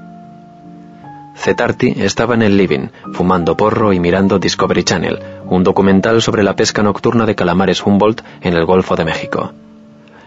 Cetarti 1.36 1.94
estaba 1.96 2.34
en 2.34 2.42
el 2.42 2.56
living, 2.56 2.88
fumando 3.12 3.56
porro 3.56 3.92
y 3.92 4.00
mirando 4.00 4.40
Discovery 4.40 4.82
Channel, 4.82 5.20
un 5.44 5.62
documental 5.62 6.22
sobre 6.22 6.42
la 6.42 6.56
pesca 6.56 6.82
nocturna 6.82 7.24
de 7.24 7.36
calamares 7.36 7.86
Humboldt 7.86 8.22
en 8.40 8.54
el 8.54 8.64
Golfo 8.64 8.96
de 8.96 9.04
México. 9.04 9.52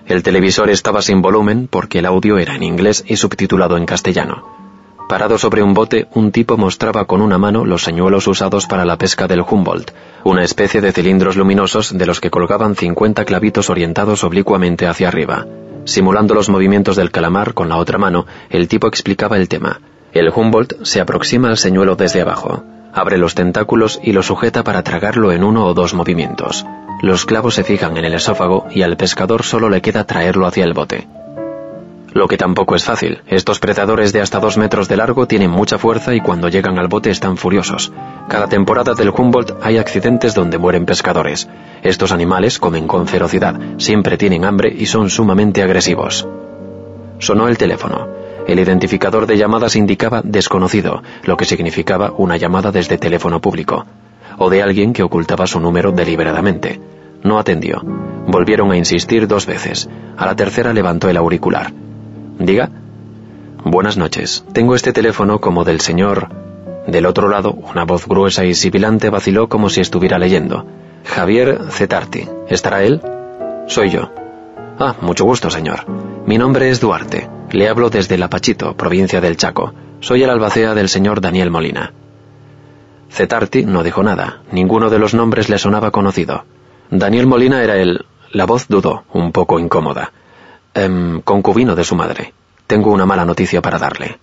El 0.09 0.23
televisor 0.23 0.71
estaba 0.71 1.03
sin 1.03 1.21
volumen 1.21 1.67
porque 1.69 1.99
el 1.99 2.07
audio 2.07 2.39
era 2.39 2.55
en 2.55 2.63
inglés 2.63 3.05
y 3.07 3.15
subtitulado 3.15 3.77
en 3.77 3.85
castellano. 3.85 4.43
Parado 5.07 5.37
sobre 5.37 5.61
un 5.61 5.75
bote, 5.75 6.07
un 6.15 6.31
tipo 6.31 6.57
mostraba 6.57 7.05
con 7.05 7.21
una 7.21 7.37
mano 7.37 7.63
los 7.63 7.83
señuelos 7.83 8.25
usados 8.25 8.65
para 8.65 8.85
la 8.85 8.97
pesca 8.97 9.27
del 9.27 9.41
Humboldt, 9.47 9.91
una 10.23 10.43
especie 10.43 10.81
de 10.81 10.91
cilindros 10.93 11.35
luminosos 11.37 11.95
de 11.95 12.07
los 12.07 12.19
que 12.19 12.31
colgaban 12.31 12.75
50 12.75 13.23
clavitos 13.23 13.69
orientados 13.69 14.23
oblicuamente 14.23 14.87
hacia 14.87 15.09
arriba. 15.09 15.45
Simulando 15.85 16.33
los 16.33 16.49
movimientos 16.49 16.95
del 16.95 17.11
calamar 17.11 17.53
con 17.53 17.69
la 17.69 17.77
otra 17.77 17.99
mano, 17.99 18.25
el 18.49 18.67
tipo 18.67 18.87
explicaba 18.87 19.37
el 19.37 19.47
tema. 19.47 19.79
El 20.11 20.29
Humboldt 20.35 20.85
se 20.85 21.01
aproxima 21.01 21.49
al 21.49 21.57
señuelo 21.57 21.95
desde 21.95 22.21
abajo, 22.21 22.63
abre 22.93 23.17
los 23.17 23.35
tentáculos 23.35 23.99
y 24.03 24.13
lo 24.13 24.23
sujeta 24.23 24.63
para 24.63 24.83
tragarlo 24.83 25.31
en 25.31 25.43
uno 25.43 25.65
o 25.65 25.73
dos 25.73 25.93
movimientos. 25.93 26.65
Los 27.01 27.25
clavos 27.25 27.55
se 27.55 27.63
fijan 27.63 27.97
en 27.97 28.05
el 28.05 28.13
esófago 28.13 28.67
y 28.71 28.81
al 28.81 28.97
pescador 28.97 29.43
solo 29.43 29.69
le 29.69 29.81
queda 29.81 30.03
traerlo 30.03 30.45
hacia 30.45 30.65
el 30.65 30.73
bote. 30.73 31.07
Lo 32.11 32.27
que 32.27 32.37
tampoco 32.37 32.75
es 32.75 32.83
fácil. 32.83 33.21
Estos 33.27 33.59
predadores 33.59 34.11
de 34.11 34.21
hasta 34.21 34.39
dos 34.39 34.57
metros 34.57 34.87
de 34.87 34.97
largo 34.97 35.27
tienen 35.27 35.51
mucha 35.51 35.77
fuerza 35.77 36.15
y 36.15 36.21
cuando 36.21 36.49
llegan 36.49 36.79
al 36.79 36.87
bote 36.87 37.11
están 37.11 37.37
furiosos. 37.37 37.93
Cada 38.27 38.47
temporada 38.47 38.95
del 38.95 39.09
Humboldt 39.09 39.53
hay 39.61 39.77
accidentes 39.77 40.33
donde 40.33 40.57
mueren 40.57 40.85
pescadores. 40.85 41.47
Estos 41.83 42.11
animales 42.11 42.59
comen 42.59 42.87
con 42.87 43.07
ferocidad, 43.07 43.59
siempre 43.77 44.17
tienen 44.17 44.43
hambre 44.43 44.73
y 44.75 44.87
son 44.87 45.09
sumamente 45.09 45.61
agresivos. 45.61 46.27
Sonó 47.19 47.47
el 47.47 47.57
teléfono. 47.57 48.18
El 48.49 48.57
identificador 48.57 49.27
de 49.27 49.37
llamadas 49.37 49.75
indicaba 49.75 50.23
desconocido, 50.23 51.03
lo 51.23 51.37
que 51.37 51.45
significaba 51.45 52.13
una 52.17 52.35
llamada 52.35 52.71
desde 52.71 52.97
teléfono 52.97 53.39
público, 53.39 53.85
o 54.39 54.49
de 54.49 54.63
alguien 54.63 54.91
que 54.91 55.03
ocultaba 55.03 55.45
su 55.45 55.59
número 55.59 55.91
deliberadamente. 55.91 56.81
No 57.21 57.37
atendió. 57.37 57.79
Volvieron 58.25 58.71
a 58.71 58.75
insistir 58.75 59.27
dos 59.27 59.45
veces. 59.45 59.87
A 60.17 60.25
la 60.25 60.35
tercera 60.35 60.73
levantó 60.73 61.09
el 61.09 61.17
auricular. 61.17 61.71
Diga. 62.39 62.71
Buenas 63.65 63.97
noches. 63.97 64.43
Tengo 64.51 64.73
este 64.73 64.93
teléfono 64.93 65.39
como 65.39 65.63
del 65.63 65.79
señor... 65.79 66.29
Del 66.87 67.05
otro 67.05 67.29
lado, 67.29 67.51
una 67.51 67.85
voz 67.85 68.07
gruesa 68.07 68.45
y 68.45 68.55
sibilante 68.55 69.11
vaciló 69.11 69.47
como 69.47 69.69
si 69.69 69.81
estuviera 69.81 70.17
leyendo. 70.17 70.65
Javier 71.05 71.59
Cetarti. 71.69 72.27
¿Estará 72.47 72.81
él? 72.81 72.99
Soy 73.67 73.91
yo. 73.91 74.09
Ah, 74.79 74.95
mucho 75.01 75.23
gusto, 75.23 75.51
señor. 75.51 75.85
Mi 76.25 76.39
nombre 76.39 76.71
es 76.71 76.79
Duarte. 76.79 77.29
Le 77.51 77.67
hablo 77.67 77.89
desde 77.89 78.17
Lapachito, 78.17 78.75
provincia 78.75 79.21
del 79.21 79.35
Chaco. 79.35 79.73
Soy 80.01 80.23
el 80.23 80.29
albacea 80.29 80.75
del 80.75 80.87
señor 80.87 81.19
Daniel 81.19 81.49
Molina. 81.49 81.93
Cetarti 83.09 83.65
no 83.65 83.83
dijo 83.83 84.03
nada. 84.03 84.43
Ninguno 84.51 84.89
de 84.89 84.99
los 84.99 85.15
nombres 85.15 85.49
le 85.49 85.57
sonaba 85.57 85.89
conocido. 85.89 86.45
Daniel 86.91 87.25
Molina 87.27 87.63
era 87.63 87.77
el... 87.77 88.05
La 88.31 88.45
voz 88.45 88.67
dudó, 88.67 89.03
un 89.13 89.31
poco 89.31 89.59
incómoda. 89.59 90.13
Em, 90.75 91.21
concubino 91.21 91.75
de 91.75 91.83
su 91.83 91.95
madre. 91.95 92.33
Tengo 92.67 92.91
una 92.91 93.07
mala 93.07 93.25
noticia 93.25 93.61
para 93.63 93.79
darle. 93.79 94.19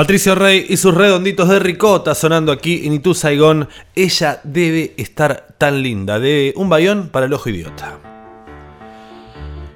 Patricio 0.00 0.34
Rey 0.34 0.64
y 0.66 0.78
sus 0.78 0.94
redonditos 0.94 1.46
de 1.50 1.58
ricota 1.58 2.14
sonando 2.14 2.52
aquí 2.52 2.86
en 2.86 2.94
Itu 2.94 3.12
Saigón. 3.12 3.68
Ella 3.94 4.40
debe 4.44 4.94
estar 4.96 5.48
tan 5.58 5.82
linda. 5.82 6.18
De 6.18 6.54
un 6.56 6.70
bayón 6.70 7.10
para 7.10 7.26
el 7.26 7.34
ojo 7.34 7.50
idiota. 7.50 7.98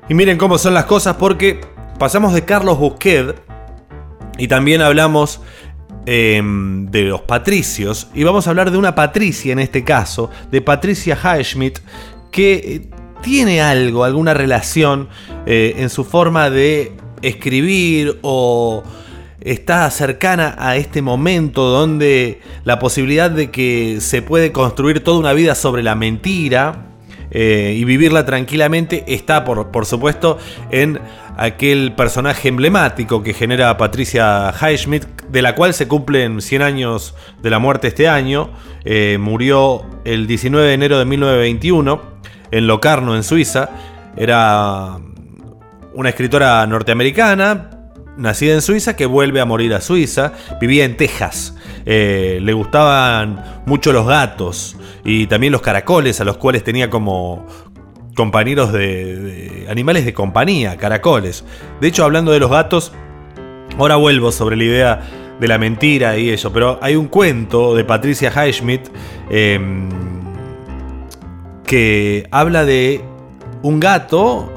Y 0.09 0.15
miren 0.15 0.39
cómo 0.39 0.57
son 0.57 0.73
las 0.73 0.87
cosas 0.87 1.17
porque 1.17 1.61
pasamos 1.99 2.33
de 2.33 2.43
Carlos 2.47 2.79
Busquet 2.79 3.37
y 4.39 4.49
también 4.49 4.81
hablamos 4.81 5.43
eh, 6.07 6.41
de 6.43 7.03
los 7.03 7.21
patricios. 7.21 8.09
Y 8.15 8.25
vamos 8.25 8.47
a 8.47 8.51
hablar 8.51 8.71
de 8.71 8.79
una 8.79 8.95
patricia 8.95 9.53
en 9.53 9.59
este 9.59 9.85
caso, 9.85 10.31
de 10.51 10.63
Patricia 10.63 11.19
Highschmidt, 11.23 11.81
que 12.31 12.55
eh, 12.55 12.89
tiene 13.21 13.61
algo, 13.61 14.05
alguna 14.05 14.33
relación 14.33 15.11
eh, 15.45 15.75
en 15.77 15.91
su 15.91 16.03
forma 16.03 16.49
de 16.49 16.93
escribir 17.21 18.21
o 18.23 18.83
está 19.45 19.89
cercana 19.91 20.57
a 20.59 20.77
este 20.77 21.03
momento 21.03 21.65
donde 21.65 22.41
la 22.65 22.79
posibilidad 22.79 23.31
de 23.31 23.51
que 23.51 23.99
se 24.01 24.23
puede 24.23 24.53
construir 24.53 25.05
toda 25.05 25.19
una 25.19 25.35
vida 25.35 25.55
sobre 25.55 25.83
la 25.83 25.95
mentira 25.95 26.87
eh, 27.31 27.75
y 27.77 27.85
vivirla 27.85 28.25
tranquilamente 28.25 29.05
está, 29.07 29.45
por, 29.45 29.71
por 29.71 29.87
supuesto, 29.87 30.39
en 30.71 31.01
aquel 31.37 31.93
personaje 31.93 32.49
emblemático 32.49 33.23
que 33.23 33.35
genera 33.35 33.77
Patricia 33.77 34.53
Highschmidt, 34.53 35.05
de 35.29 35.43
la 35.43 35.55
cual 35.55 35.75
se 35.75 35.89
cumplen 35.89 36.41
100 36.41 36.63
años 36.63 37.15
de 37.43 37.51
la 37.51 37.59
muerte 37.59 37.89
este 37.89 38.09
año. 38.09 38.51
Eh, 38.85 39.19
murió 39.21 39.83
el 40.05 40.27
19 40.27 40.69
de 40.69 40.75
enero 40.75 40.99
de 40.99 41.05
1921 41.05 42.01
en 42.51 42.67
Locarno, 42.67 43.17
en 43.17 43.25
Suiza. 43.25 43.69
Era 44.17 44.97
una 45.93 46.09
escritora 46.09 46.65
norteamericana, 46.67 47.74
nacida 48.17 48.55
en 48.55 48.63
Suiza, 48.63 48.97
que 48.97 49.07
vuelve 49.07 49.41
a 49.41 49.45
morir 49.45 49.75
a 49.75 49.81
Suiza. 49.81 50.33
Vivía 50.61 50.85
en 50.85 50.97
Texas. 50.97 51.57
Eh, 51.87 52.39
le 52.43 52.53
gustaban 52.53 53.63
mucho 53.67 53.93
los 53.93 54.07
gatos 54.07 54.77
y 55.05 55.27
también 55.27 55.53
los 55.53 55.63
caracoles, 55.63 56.21
a 56.21 56.25
los 56.25 56.37
cuales 56.37 56.65
tenía 56.65 56.89
como 56.91 57.47
compañeros 58.15 58.73
de, 58.73 59.67
animales 59.69 60.05
de 60.05 60.15
compañía, 60.15 60.77
caracoles. 60.77 61.45
De 61.81 61.89
hecho, 61.89 62.05
hablando 62.05 62.33
de 62.33 62.41
los 62.41 62.51
gatos, 62.51 62.93
ahora 63.79 63.97
vuelvo 63.97 64.33
sobre 64.33 64.57
la 64.57 64.65
idea 64.65 65.01
de 65.41 65.49
la 65.49 65.59
mentira 65.59 66.17
y 66.17 66.31
eso, 66.31 66.53
pero 66.53 66.79
hay 66.81 66.95
un 66.95 67.09
cuento 67.09 67.75
de 67.75 67.85
Patricia 67.85 68.31
Highschmidt 68.31 68.83
eh, 69.31 69.59
que 71.67 72.29
habla 72.31 72.65
de 72.65 73.03
un 73.63 73.81
gato 73.81 74.54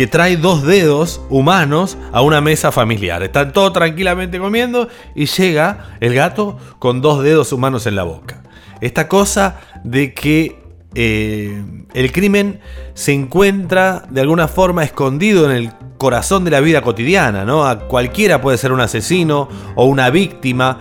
que 0.00 0.06
trae 0.06 0.38
dos 0.38 0.62
dedos 0.62 1.20
humanos 1.28 1.98
a 2.10 2.22
una 2.22 2.40
mesa 2.40 2.72
familiar. 2.72 3.22
Están 3.22 3.52
todos 3.52 3.74
tranquilamente 3.74 4.38
comiendo 4.38 4.88
y 5.14 5.26
llega 5.26 5.90
el 6.00 6.14
gato 6.14 6.56
con 6.78 7.02
dos 7.02 7.22
dedos 7.22 7.52
humanos 7.52 7.86
en 7.86 7.96
la 7.96 8.04
boca. 8.04 8.42
Esta 8.80 9.08
cosa 9.08 9.60
de 9.84 10.14
que 10.14 10.58
eh, 10.94 11.62
el 11.92 12.12
crimen 12.12 12.60
se 12.94 13.12
encuentra 13.12 14.06
de 14.08 14.22
alguna 14.22 14.48
forma 14.48 14.84
escondido 14.84 15.44
en 15.44 15.54
el 15.54 15.72
corazón 15.98 16.46
de 16.46 16.52
la 16.52 16.60
vida 16.60 16.80
cotidiana, 16.80 17.44
¿no? 17.44 17.66
A 17.66 17.80
cualquiera 17.80 18.40
puede 18.40 18.56
ser 18.56 18.72
un 18.72 18.80
asesino 18.80 19.50
o 19.74 19.84
una 19.84 20.08
víctima. 20.08 20.78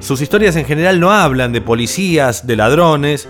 Sus 0.00 0.20
historias 0.20 0.56
en 0.56 0.66
general 0.66 1.00
no 1.00 1.10
hablan 1.10 1.54
de 1.54 1.62
policías, 1.62 2.46
de 2.46 2.56
ladrones. 2.56 3.26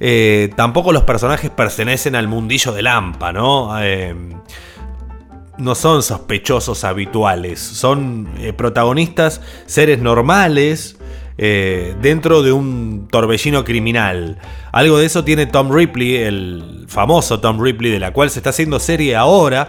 Eh, 0.00 0.50
tampoco 0.56 0.92
los 0.92 1.04
personajes 1.04 1.50
pertenecen 1.50 2.14
al 2.14 2.28
mundillo 2.28 2.72
de 2.72 2.82
Lampa, 2.82 3.32
¿no? 3.32 3.80
Eh, 3.80 4.14
no 5.58 5.74
son 5.74 6.02
sospechosos 6.02 6.84
habituales, 6.84 7.60
son 7.60 8.28
eh, 8.38 8.52
protagonistas, 8.52 9.40
seres 9.66 10.00
normales 10.00 10.96
dentro 11.38 12.42
de 12.42 12.50
un 12.50 13.08
torbellino 13.10 13.62
criminal. 13.62 14.38
Algo 14.72 14.96
de 14.96 15.04
eso 15.04 15.22
tiene 15.22 15.44
Tom 15.44 15.70
Ripley, 15.70 16.16
el 16.16 16.86
famoso 16.88 17.40
Tom 17.40 17.62
Ripley, 17.62 17.90
de 17.90 18.00
la 18.00 18.14
cual 18.14 18.30
se 18.30 18.38
está 18.38 18.48
haciendo 18.50 18.80
serie 18.80 19.16
ahora. 19.16 19.68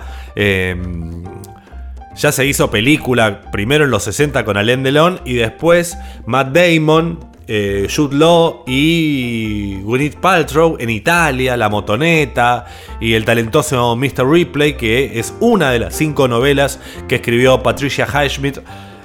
Ya 2.17 2.31
se 2.31 2.45
hizo 2.45 2.71
película 2.71 3.41
primero 3.51 3.83
en 3.83 3.91
los 3.91 4.03
60 4.03 4.43
con 4.45 4.55
Alain 4.55 4.81
Delon 4.81 5.19
y 5.23 5.33
después 5.33 5.97
Matt 6.25 6.55
Damon, 6.55 7.19
eh, 7.47 7.87
Jude 7.93 8.17
Law 8.17 8.63
y 8.67 9.79
Gwyneth 9.81 10.17
Paltrow 10.17 10.75
en 10.79 10.89
Italia, 10.89 11.55
La 11.55 11.69
Motoneta 11.69 12.65
y 12.99 13.13
el 13.13 13.25
talentoso 13.25 13.95
Mr. 13.95 14.29
Ripley, 14.29 14.73
que 14.73 15.19
es 15.19 15.33
una 15.39 15.71
de 15.71 15.79
las 15.79 15.95
cinco 15.95 16.27
novelas 16.27 16.79
que 17.07 17.15
escribió 17.15 17.63
Patricia 17.63 18.05
Highschmidt 18.05 18.59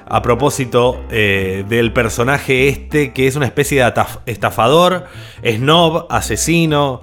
a 0.07 0.21
propósito 0.21 1.01
eh, 1.11 1.65
del 1.69 1.93
personaje 1.93 2.69
este, 2.69 3.13
que 3.13 3.27
es 3.27 3.37
una 3.37 3.47
especie 3.47 3.83
de 3.83 3.93
estafador, 4.27 5.07
snob, 5.43 6.07
asesino, 6.11 7.01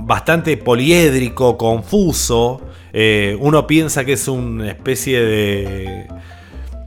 bastante 0.00 0.56
poliédrico, 0.56 1.56
confuso. 1.56 2.60
Eh, 2.92 3.36
uno 3.40 3.66
piensa 3.66 4.04
que 4.04 4.14
es 4.14 4.28
una 4.28 4.68
especie 4.68 5.20
de 5.20 6.08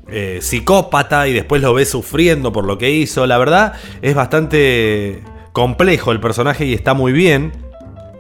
eh, 0.08 0.40
psicópata 0.42 1.28
y 1.28 1.34
después 1.34 1.62
lo 1.62 1.74
ve 1.74 1.86
sufriendo 1.86 2.52
por 2.52 2.66
lo 2.66 2.78
que 2.78 2.92
hizo. 2.92 3.26
La 3.28 3.38
verdad 3.38 3.74
es 4.02 4.16
bastante 4.16 5.22
complejo 5.52 6.12
el 6.12 6.20
personaje 6.20 6.66
y 6.66 6.74
está 6.74 6.94
muy 6.94 7.12
bien. 7.12 7.52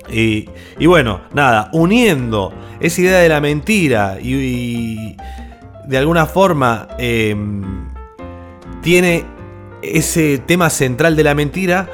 Y, 0.10 0.50
y 0.78 0.86
bueno, 0.86 1.22
nada, 1.34 1.70
uniendo 1.74 2.54
esa 2.80 3.02
idea 3.02 3.20
de 3.20 3.30
la 3.30 3.42
mentira 3.42 4.18
y, 4.22 5.16
de 5.88 5.98
alguna 5.98 6.26
forma 6.26 6.88
eh, 6.98 7.36
tiene 8.82 9.26
ese 9.82 10.40
tema 10.40 10.70
central 10.70 11.16
de 11.16 11.24
la 11.24 11.36
mentira 11.36 11.90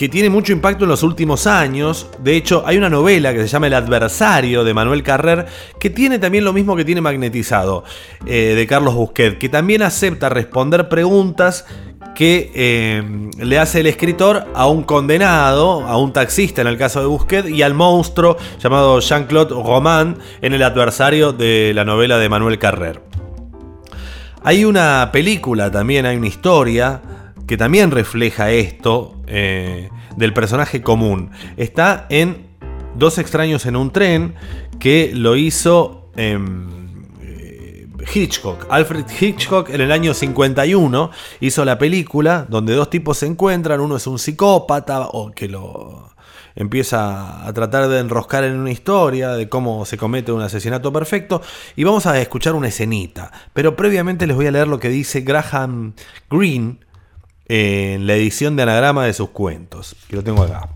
que 0.00 0.08
tiene 0.08 0.30
mucho 0.30 0.54
impacto 0.54 0.84
en 0.84 0.88
los 0.88 1.02
últimos 1.02 1.46
años. 1.46 2.08
De 2.20 2.34
hecho, 2.34 2.62
hay 2.64 2.78
una 2.78 2.88
novela 2.88 3.34
que 3.34 3.40
se 3.40 3.48
llama 3.48 3.66
El 3.66 3.74
adversario 3.74 4.64
de 4.64 4.72
Manuel 4.72 5.02
Carrer, 5.02 5.44
que 5.78 5.90
tiene 5.90 6.18
también 6.18 6.42
lo 6.42 6.54
mismo 6.54 6.74
que 6.74 6.86
tiene 6.86 7.02
Magnetizado, 7.02 7.84
eh, 8.24 8.54
de 8.56 8.66
Carlos 8.66 8.94
Busquet, 8.94 9.36
que 9.36 9.50
también 9.50 9.82
acepta 9.82 10.30
responder 10.30 10.88
preguntas 10.88 11.66
que 12.14 12.50
eh, 12.54 13.02
le 13.44 13.58
hace 13.58 13.80
el 13.80 13.88
escritor 13.88 14.46
a 14.54 14.66
un 14.68 14.84
condenado, 14.84 15.86
a 15.86 15.98
un 15.98 16.14
taxista 16.14 16.62
en 16.62 16.68
el 16.68 16.78
caso 16.78 17.00
de 17.00 17.06
Busquet, 17.06 17.50
y 17.50 17.60
al 17.60 17.74
monstruo 17.74 18.38
llamado 18.58 19.00
Jean-Claude 19.00 19.50
Roman 19.50 20.16
en 20.40 20.54
el 20.54 20.62
adversario 20.62 21.34
de 21.34 21.72
la 21.74 21.84
novela 21.84 22.16
de 22.16 22.26
Manuel 22.30 22.58
Carrer. 22.58 23.02
Hay 24.42 24.64
una 24.64 25.10
película 25.12 25.70
también, 25.70 26.06
hay 26.06 26.16
una 26.16 26.28
historia 26.28 27.02
que 27.50 27.56
también 27.56 27.90
refleja 27.90 28.52
esto 28.52 29.16
eh, 29.26 29.90
del 30.16 30.32
personaje 30.32 30.82
común. 30.82 31.32
Está 31.56 32.06
en 32.08 32.46
Dos 32.94 33.18
extraños 33.18 33.66
en 33.66 33.74
un 33.74 33.90
tren 33.90 34.34
que 34.78 35.10
lo 35.12 35.34
hizo 35.34 36.10
em, 36.14 36.68
eh, 37.22 37.88
Hitchcock. 38.14 38.66
Alfred 38.70 39.04
Hitchcock 39.20 39.70
en 39.70 39.80
el 39.80 39.90
año 39.90 40.14
51 40.14 41.10
hizo 41.40 41.64
la 41.64 41.76
película 41.76 42.46
donde 42.48 42.74
dos 42.74 42.88
tipos 42.88 43.18
se 43.18 43.26
encuentran, 43.26 43.80
uno 43.80 43.96
es 43.96 44.06
un 44.06 44.20
psicópata 44.20 45.08
o 45.08 45.32
que 45.32 45.48
lo 45.48 46.14
empieza 46.54 47.44
a 47.44 47.52
tratar 47.52 47.88
de 47.88 47.98
enroscar 47.98 48.44
en 48.44 48.56
una 48.56 48.70
historia 48.70 49.30
de 49.30 49.48
cómo 49.48 49.84
se 49.86 49.96
comete 49.96 50.30
un 50.30 50.42
asesinato 50.42 50.92
perfecto 50.92 51.42
y 51.74 51.82
vamos 51.82 52.06
a 52.06 52.20
escuchar 52.20 52.54
una 52.54 52.68
escenita, 52.68 53.32
pero 53.52 53.74
previamente 53.74 54.28
les 54.28 54.36
voy 54.36 54.46
a 54.46 54.52
leer 54.52 54.68
lo 54.68 54.78
que 54.78 54.88
dice 54.88 55.22
Graham 55.22 55.94
Greene 56.30 56.78
en 57.52 58.06
la 58.06 58.14
edición 58.14 58.54
de 58.54 58.62
anagrama 58.62 59.06
de 59.06 59.12
sus 59.12 59.30
cuentos, 59.30 59.96
que 60.06 60.14
lo 60.14 60.22
tengo 60.22 60.44
acá. 60.44 60.68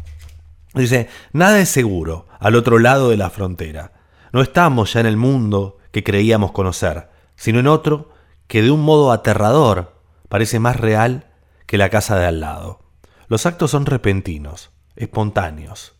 Dice, 0.75 1.09
nada 1.33 1.61
es 1.61 1.69
seguro 1.69 2.27
al 2.41 2.57
otro 2.57 2.81
lado 2.81 3.11
de 3.11 3.17
la 3.17 3.31
frontera. 3.31 3.93
No 4.33 4.43
estamos 4.43 4.93
ya 4.93 4.99
en 4.99 5.07
el 5.07 5.17
mundo 5.17 5.79
que 5.93 6.03
creíamos 6.03 6.51
conocer, 6.51 7.11
sino 7.37 7.61
en 7.61 7.69
otro 7.69 8.11
que 8.49 8.61
de 8.61 8.73
un 8.73 8.81
modo 8.81 9.13
aterrador 9.13 10.01
parece 10.29 10.59
más 10.59 10.75
real 10.75 11.31
que 11.67 11.79
la 11.79 11.91
casa 11.91 12.19
de 12.19 12.27
al 12.27 12.41
lado. 12.41 12.81
Los 13.29 13.47
actos 13.47 13.71
son 13.71 13.87
repentinos, 13.87 14.71
espontáneos, 14.97 15.95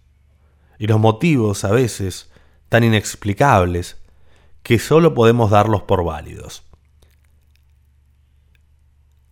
y 0.77 0.89
los 0.89 0.99
motivos 0.99 1.65
a 1.65 1.71
veces 1.71 2.33
tan 2.69 2.83
inexplicables 2.83 3.99
que 4.65 4.81
solo 4.81 5.15
podemos 5.15 5.53
darlos 5.53 5.83
por 5.83 6.03
válidos. 6.03 6.65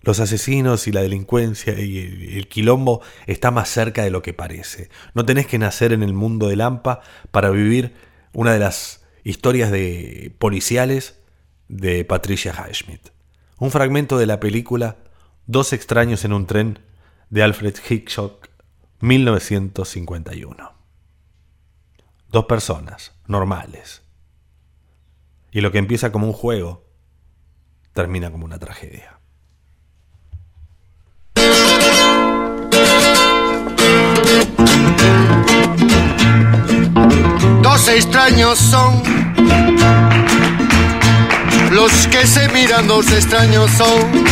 Los 0.03 0.21
asesinos 0.21 0.87
y 0.89 0.93
la 0.93 1.03
delincuencia 1.03 1.79
y 1.79 2.37
el, 2.37 2.49
quilombo 2.49 3.03
está 3.27 3.51
más 3.51 3.69
cerca 3.69 4.03
de 4.03 4.11
lo 4.11 4.23
que 4.23 4.35
parece. 4.35 4.91
No 5.15 5.25
tenés 5.25 5.47
que 5.47 5.59
nacer 5.59 5.93
en 5.93 6.03
el 6.03 6.13
mundo 6.13 6.49
de 6.49 6.57
Lampa 6.57 7.01
para 7.31 7.51
vivir 7.51 7.95
una 8.33 8.53
de 8.53 8.59
las 8.59 9.05
historias 9.25 9.71
de 9.71 10.35
policiales 10.39 11.21
de 11.69 12.05
Patricia 12.05 12.53
Highsmith. 12.53 13.11
Un 13.59 13.71
fragmento 13.71 14.19
de 14.19 14.27
la 14.27 14.41
película 14.41 14.97
Dos 15.47 15.73
extraños 15.73 16.25
en 16.25 16.33
un 16.33 16.47
tren 16.47 16.79
de 17.29 17.43
Alfred 17.43 17.75
Hitchcock, 17.89 18.49
1951. 19.01 20.73
Dos 22.29 22.45
personas 22.45 23.21
normales. 23.27 24.03
Y 25.51 25.61
lo 25.61 25.73
que 25.73 25.79
empieza 25.79 26.13
como 26.13 26.29
un 26.29 26.33
juego 26.33 26.87
termina 27.93 28.31
como 28.31 28.45
una 28.45 28.61
tragedia. 28.61 29.19
Dos 37.63 37.89
extraños 37.89 38.59
son. 38.59 39.03
Los 41.71 42.07
que 42.09 42.27
se 42.27 42.49
miran, 42.49 42.87
dos 42.87 43.11
extraños 43.11 43.71
son. 43.71 44.25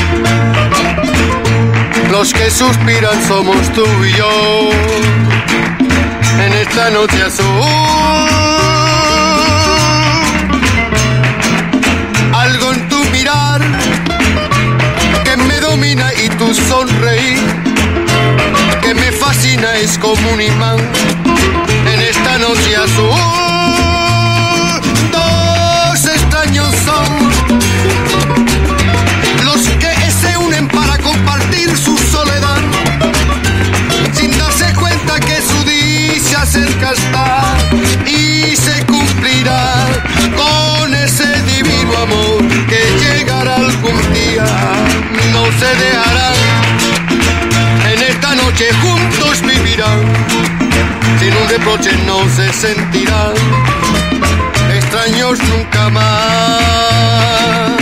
Los 2.10 2.32
que 2.32 2.50
suspiran, 2.50 3.18
somos 3.26 3.72
tú 3.72 3.84
y 4.04 4.12
yo. 4.16 4.70
En 6.44 6.52
esta 6.52 6.90
noche 6.90 7.22
azul. 7.22 7.46
Algo 12.32 12.72
en 12.72 12.88
tu 12.88 13.04
mirar 13.06 13.60
que 15.24 15.36
me 15.36 15.60
domina 15.60 16.12
y 16.24 16.28
tu 16.30 16.54
sonreír 16.54 17.38
que 18.82 18.94
me 18.94 19.12
fascina 19.12 19.76
es 19.76 19.98
como 19.98 20.30
un 20.32 20.40
imán 20.40 20.78
esta 22.20 22.38
noche 22.38 22.76
azul. 22.76 23.10
Dos 25.12 26.04
extraños 26.04 26.74
son 26.84 27.30
los 29.44 29.60
que 29.82 30.10
se 30.10 30.36
unen 30.36 30.68
para 30.68 30.98
compartir 30.98 31.76
su 31.76 31.96
soledad, 31.96 32.58
sin 34.12 34.36
darse 34.38 34.72
cuenta 34.74 35.18
que 35.20 35.40
su 35.40 35.64
dicha 35.64 36.44
cerca 36.44 36.92
está 36.92 37.54
y 38.06 38.54
se 38.56 38.84
cumplirá 38.86 39.86
con 40.36 40.94
ese 40.94 41.42
divino 41.42 41.92
amor 42.02 42.42
que 42.68 42.82
llegará 43.02 43.56
algún 43.56 43.98
día, 44.12 44.46
no 45.32 45.44
se 45.58 45.70
dejarán 45.84 46.40
en 47.92 48.02
esta 48.02 48.34
noche 48.34 48.66
juntos 48.82 49.40
vivirán, 49.42 50.00
sin 51.20 51.36
un 51.36 51.48
reproche 51.50 51.90
no 52.06 52.26
se 52.30 52.50
sentirán, 52.50 53.34
extraños 54.74 55.38
nunca 55.50 55.90
más. 55.90 57.79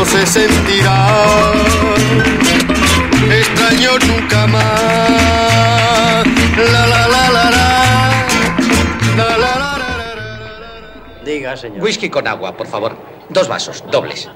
no 0.00 0.06
se 0.06 0.26
sentirá 0.26 1.52
extraño 3.30 3.98
nunca 4.08 4.46
más. 4.46 6.24
La 6.56 6.86
la 6.86 7.06
la 7.06 7.30
la 7.30 7.50
la. 7.50 8.26
la, 9.16 9.36
la, 9.36 9.78
Diga, 11.22 11.54
señor. 11.54 11.82
Whisky 11.82 12.08
con 12.08 12.26
agua, 12.26 12.56
por 12.56 12.66
favor. 12.66 12.96
Dos 13.28 13.46
vasos, 13.46 13.84
dobles. 13.90 14.30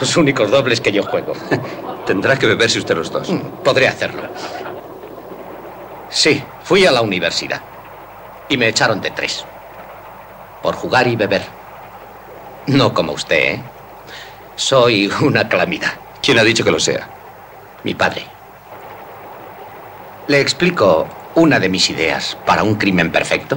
Los 0.00 0.16
únicos 0.16 0.50
dobles 0.50 0.80
que 0.80 0.90
yo 0.90 1.04
juego. 1.04 1.34
Tendrá 2.06 2.36
que 2.36 2.48
beberse 2.48 2.80
usted 2.80 2.96
los 2.96 3.12
dos. 3.12 3.30
Mm, 3.30 3.62
podré 3.62 3.86
hacerlo. 3.86 4.22
Sí, 6.10 6.42
fui 6.64 6.84
a 6.86 6.90
la 6.90 7.02
universidad. 7.02 7.60
Y 8.48 8.56
me 8.56 8.66
echaron 8.66 9.00
de 9.00 9.12
tres. 9.12 9.44
Por 10.60 10.74
jugar 10.74 11.06
y 11.06 11.14
beber. 11.14 11.42
No 12.66 12.92
como 12.92 13.12
usted, 13.12 13.54
¿eh? 13.54 13.62
Soy 14.58 15.08
una 15.20 15.48
calamidad. 15.48 15.92
¿Quién 16.20 16.36
ha 16.40 16.42
dicho 16.42 16.64
que 16.64 16.72
lo 16.72 16.80
sea? 16.80 17.08
Mi 17.84 17.94
padre. 17.94 18.26
Le 20.26 20.40
explico 20.40 21.06
una 21.36 21.60
de 21.60 21.68
mis 21.68 21.88
ideas 21.90 22.36
para 22.44 22.64
un 22.64 22.74
crimen 22.74 23.12
perfecto. 23.12 23.56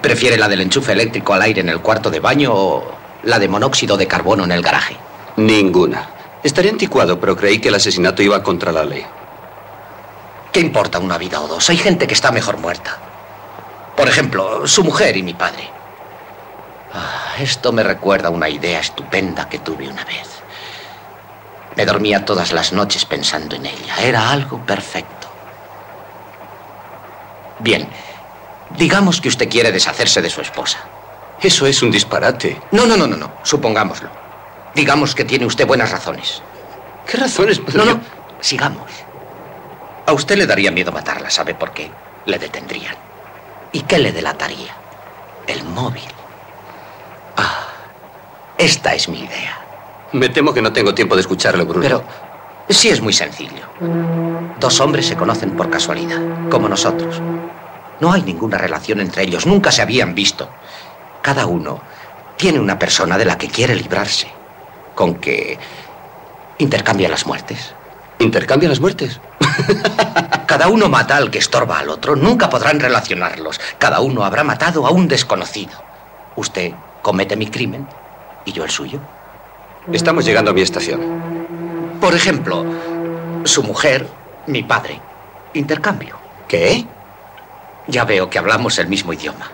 ¿Prefiere 0.00 0.36
la 0.36 0.48
del 0.48 0.60
enchufe 0.60 0.92
eléctrico 0.92 1.34
al 1.34 1.42
aire 1.42 1.60
en 1.60 1.68
el 1.68 1.80
cuarto 1.80 2.08
de 2.08 2.20
baño 2.20 2.52
o 2.54 2.84
la 3.24 3.40
de 3.40 3.48
monóxido 3.48 3.96
de 3.96 4.06
carbono 4.06 4.44
en 4.44 4.52
el 4.52 4.62
garaje? 4.62 4.96
Ninguna. 5.38 6.08
Estaría 6.44 6.70
anticuado, 6.70 7.18
pero 7.18 7.36
creí 7.36 7.58
que 7.58 7.70
el 7.70 7.74
asesinato 7.74 8.22
iba 8.22 8.44
contra 8.44 8.70
la 8.70 8.84
ley. 8.84 9.04
¿Qué 10.52 10.60
importa 10.60 11.00
una 11.00 11.18
vida 11.18 11.40
o 11.40 11.48
dos? 11.48 11.68
Hay 11.68 11.78
gente 11.78 12.06
que 12.06 12.14
está 12.14 12.30
mejor 12.30 12.58
muerta. 12.58 12.96
Por 13.96 14.06
ejemplo, 14.08 14.68
su 14.68 14.84
mujer 14.84 15.16
y 15.16 15.24
mi 15.24 15.34
padre. 15.34 15.68
Ah, 16.94 17.34
esto 17.38 17.72
me 17.72 17.82
recuerda 17.82 18.28
a 18.28 18.30
una 18.30 18.48
idea 18.48 18.80
estupenda 18.80 19.48
que 19.48 19.58
tuve 19.58 19.88
una 19.88 20.04
vez. 20.04 20.28
Me 21.76 21.86
dormía 21.86 22.24
todas 22.24 22.52
las 22.52 22.72
noches 22.72 23.04
pensando 23.06 23.56
en 23.56 23.66
ella. 23.66 23.96
Era 24.00 24.30
algo 24.30 24.58
perfecto. 24.66 25.28
Bien, 27.60 27.88
digamos 28.76 29.20
que 29.20 29.28
usted 29.28 29.48
quiere 29.48 29.72
deshacerse 29.72 30.20
de 30.20 30.28
su 30.28 30.40
esposa. 30.42 30.78
Eso 31.40 31.66
es 31.66 31.82
un 31.82 31.90
disparate. 31.90 32.60
No, 32.72 32.86
no, 32.86 32.96
no, 32.96 33.06
no, 33.06 33.16
no. 33.16 33.32
Supongámoslo. 33.42 34.10
Digamos 34.74 35.14
que 35.14 35.24
tiene 35.24 35.46
usted 35.46 35.66
buenas 35.66 35.90
razones. 35.90 36.42
¿Qué 37.06 37.16
razones? 37.16 37.60
No, 37.74 37.84
no. 37.84 38.00
Sigamos. 38.40 38.90
A 40.06 40.12
usted 40.12 40.36
le 40.36 40.46
daría 40.46 40.70
miedo 40.70 40.92
matarla, 40.92 41.30
¿sabe 41.30 41.54
por 41.54 41.72
qué? 41.72 41.90
Le 42.26 42.38
detendrían. 42.38 42.94
¿Y 43.72 43.80
qué 43.82 43.98
le 43.98 44.12
delataría? 44.12 44.74
El 45.46 45.64
móvil. 45.64 46.02
Ah, 47.42 47.66
esta 48.56 48.94
es 48.94 49.08
mi 49.08 49.20
idea. 49.20 49.58
Me 50.12 50.28
temo 50.28 50.54
que 50.54 50.62
no 50.62 50.72
tengo 50.72 50.94
tiempo 50.94 51.16
de 51.16 51.22
escucharlo, 51.22 51.66
Bruno. 51.66 51.82
Pero 51.82 52.04
sí 52.68 52.88
es 52.88 53.00
muy 53.00 53.12
sencillo. 53.12 53.66
Dos 54.60 54.80
hombres 54.80 55.06
se 55.06 55.16
conocen 55.16 55.56
por 55.56 55.68
casualidad, 55.68 56.20
como 56.50 56.68
nosotros. 56.68 57.20
No 58.00 58.12
hay 58.12 58.22
ninguna 58.22 58.58
relación 58.58 59.00
entre 59.00 59.24
ellos, 59.24 59.46
nunca 59.46 59.72
se 59.72 59.82
habían 59.82 60.14
visto. 60.14 60.48
Cada 61.22 61.46
uno 61.46 61.80
tiene 62.36 62.60
una 62.60 62.78
persona 62.78 63.18
de 63.18 63.24
la 63.24 63.38
que 63.38 63.48
quiere 63.48 63.74
librarse, 63.74 64.28
con 64.94 65.16
que 65.16 65.58
intercambia 66.58 67.08
las 67.08 67.26
muertes. 67.26 67.74
¿Intercambia 68.18 68.68
las 68.68 68.80
muertes? 68.80 69.20
Cada 70.46 70.68
uno 70.68 70.88
mata 70.88 71.16
al 71.16 71.30
que 71.30 71.38
estorba 71.38 71.78
al 71.78 71.88
otro, 71.88 72.14
nunca 72.14 72.48
podrán 72.50 72.78
relacionarlos. 72.78 73.60
Cada 73.78 74.00
uno 74.00 74.24
habrá 74.24 74.44
matado 74.44 74.86
a 74.86 74.90
un 74.90 75.08
desconocido. 75.08 75.72
Usted 76.36 76.72
comete 77.02 77.36
mi 77.36 77.46
crimen 77.48 77.86
y 78.44 78.52
yo 78.52 78.64
el 78.64 78.70
suyo. 78.70 79.00
Estamos 79.92 80.24
llegando 80.24 80.52
a 80.52 80.54
mi 80.54 80.62
estación. 80.62 81.00
Por 82.00 82.14
ejemplo, 82.14 82.64
su 83.44 83.62
mujer, 83.62 84.06
mi 84.46 84.62
padre. 84.62 85.00
Intercambio. 85.54 86.16
¿Qué? 86.48 86.84
Ya 87.88 88.04
veo 88.04 88.30
que 88.30 88.38
hablamos 88.38 88.78
el 88.78 88.86
mismo 88.86 89.12
idioma. 89.12 89.50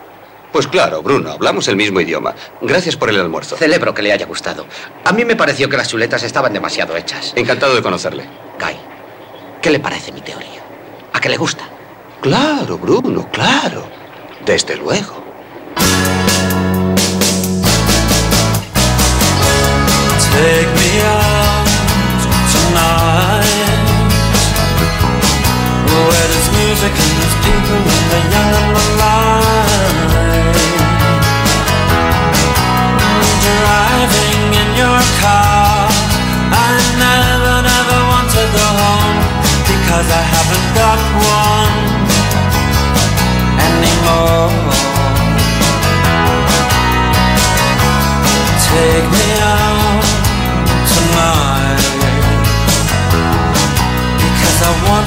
Pues 0.53 0.67
claro, 0.67 1.03
Bruno, 1.03 1.33
hablamos 1.33 1.69
el 1.69 1.77
mismo 1.77 2.01
idioma. 2.01 2.35
Gracias 2.63 2.97
por 2.97 3.11
el 3.11 3.21
almuerzo. 3.21 3.57
Celebro 3.57 3.93
que 3.93 4.03
le 4.03 4.13
haya 4.13 4.27
gustado. 4.27 4.67
A 5.05 5.13
mí 5.13 5.25
me 5.25 5.37
pareció 5.37 5.69
que 5.69 5.77
las 5.77 5.89
chuletas 5.89 6.23
estaban 6.23 6.53
demasiado 6.53 6.97
hechas. 6.97 7.33
Encantado 7.37 7.75
de 7.75 7.83
conocerle. 7.83 8.25
Guy, 8.59 8.77
¿qué 9.61 9.71
le 9.71 9.81
parece 9.81 10.13
mi 10.13 10.21
teoría? 10.21 10.63
¿A 11.13 11.21
qué 11.21 11.29
le 11.29 11.37
gusta? 11.37 11.65
Claro, 12.21 12.79
Bruno, 12.79 13.29
claro. 13.31 13.87
Desde 14.45 14.77
luego. 14.77 15.28
Take 20.39 20.71
me 20.71 20.91
out 21.03 21.67
tonight. 22.55 23.75
Where 25.91 26.27
there's 26.31 26.51
music 26.55 26.95
and 26.95 27.13
there's 27.19 27.37
people 27.43 27.83
and 27.83 28.07
the 28.15 28.21
young 28.31 28.51
and 28.55 28.71
the 28.79 28.87
Driving 33.51 34.43
in 34.63 34.69
your 34.79 35.03
car. 35.19 35.91
I 36.55 36.71
never, 37.03 37.57
never 37.67 37.99
want 38.07 38.31
to 38.39 38.45
go 38.55 38.67
home 38.79 39.19
Because 39.67 40.07
I 40.07 40.23
haven't 40.23 40.69
got 40.79 41.01
one 41.19 41.75
anymore. 43.67 44.55
Take 48.71 49.11
me 49.11 49.38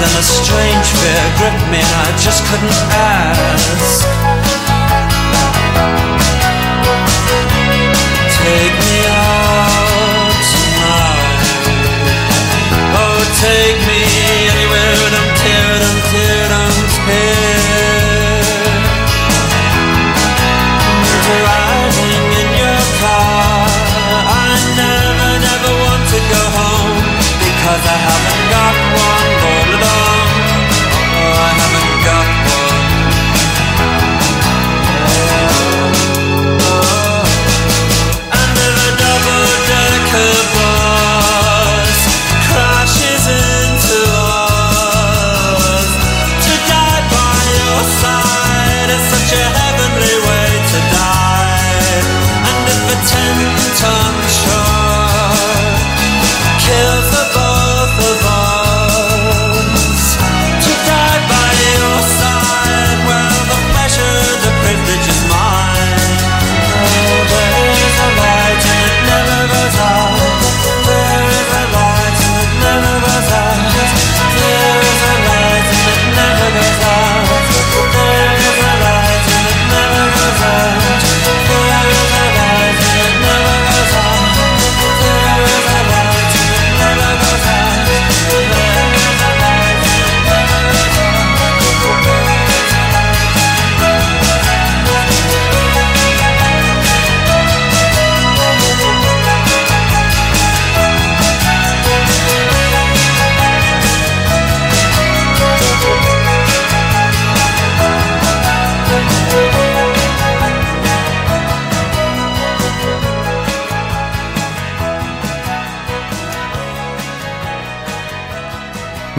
then 0.00 0.16
a 0.16 0.22
strange 0.22 0.88
fear 0.96 1.22
gripped 1.36 1.66
me, 1.70 1.78
and 1.78 1.94
I 2.06 2.16
just 2.16 2.44
couldn't 2.48 2.80
ask. 2.96 4.29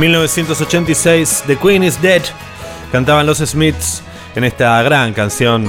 ...1986, 0.01 1.43
The 1.45 1.55
Queen 1.57 1.83
is 1.83 2.01
Dead... 2.01 2.23
...cantaban 2.91 3.27
los 3.27 3.37
Smiths... 3.37 4.01
...en 4.35 4.43
esta 4.43 4.81
gran 4.81 5.13
canción... 5.13 5.67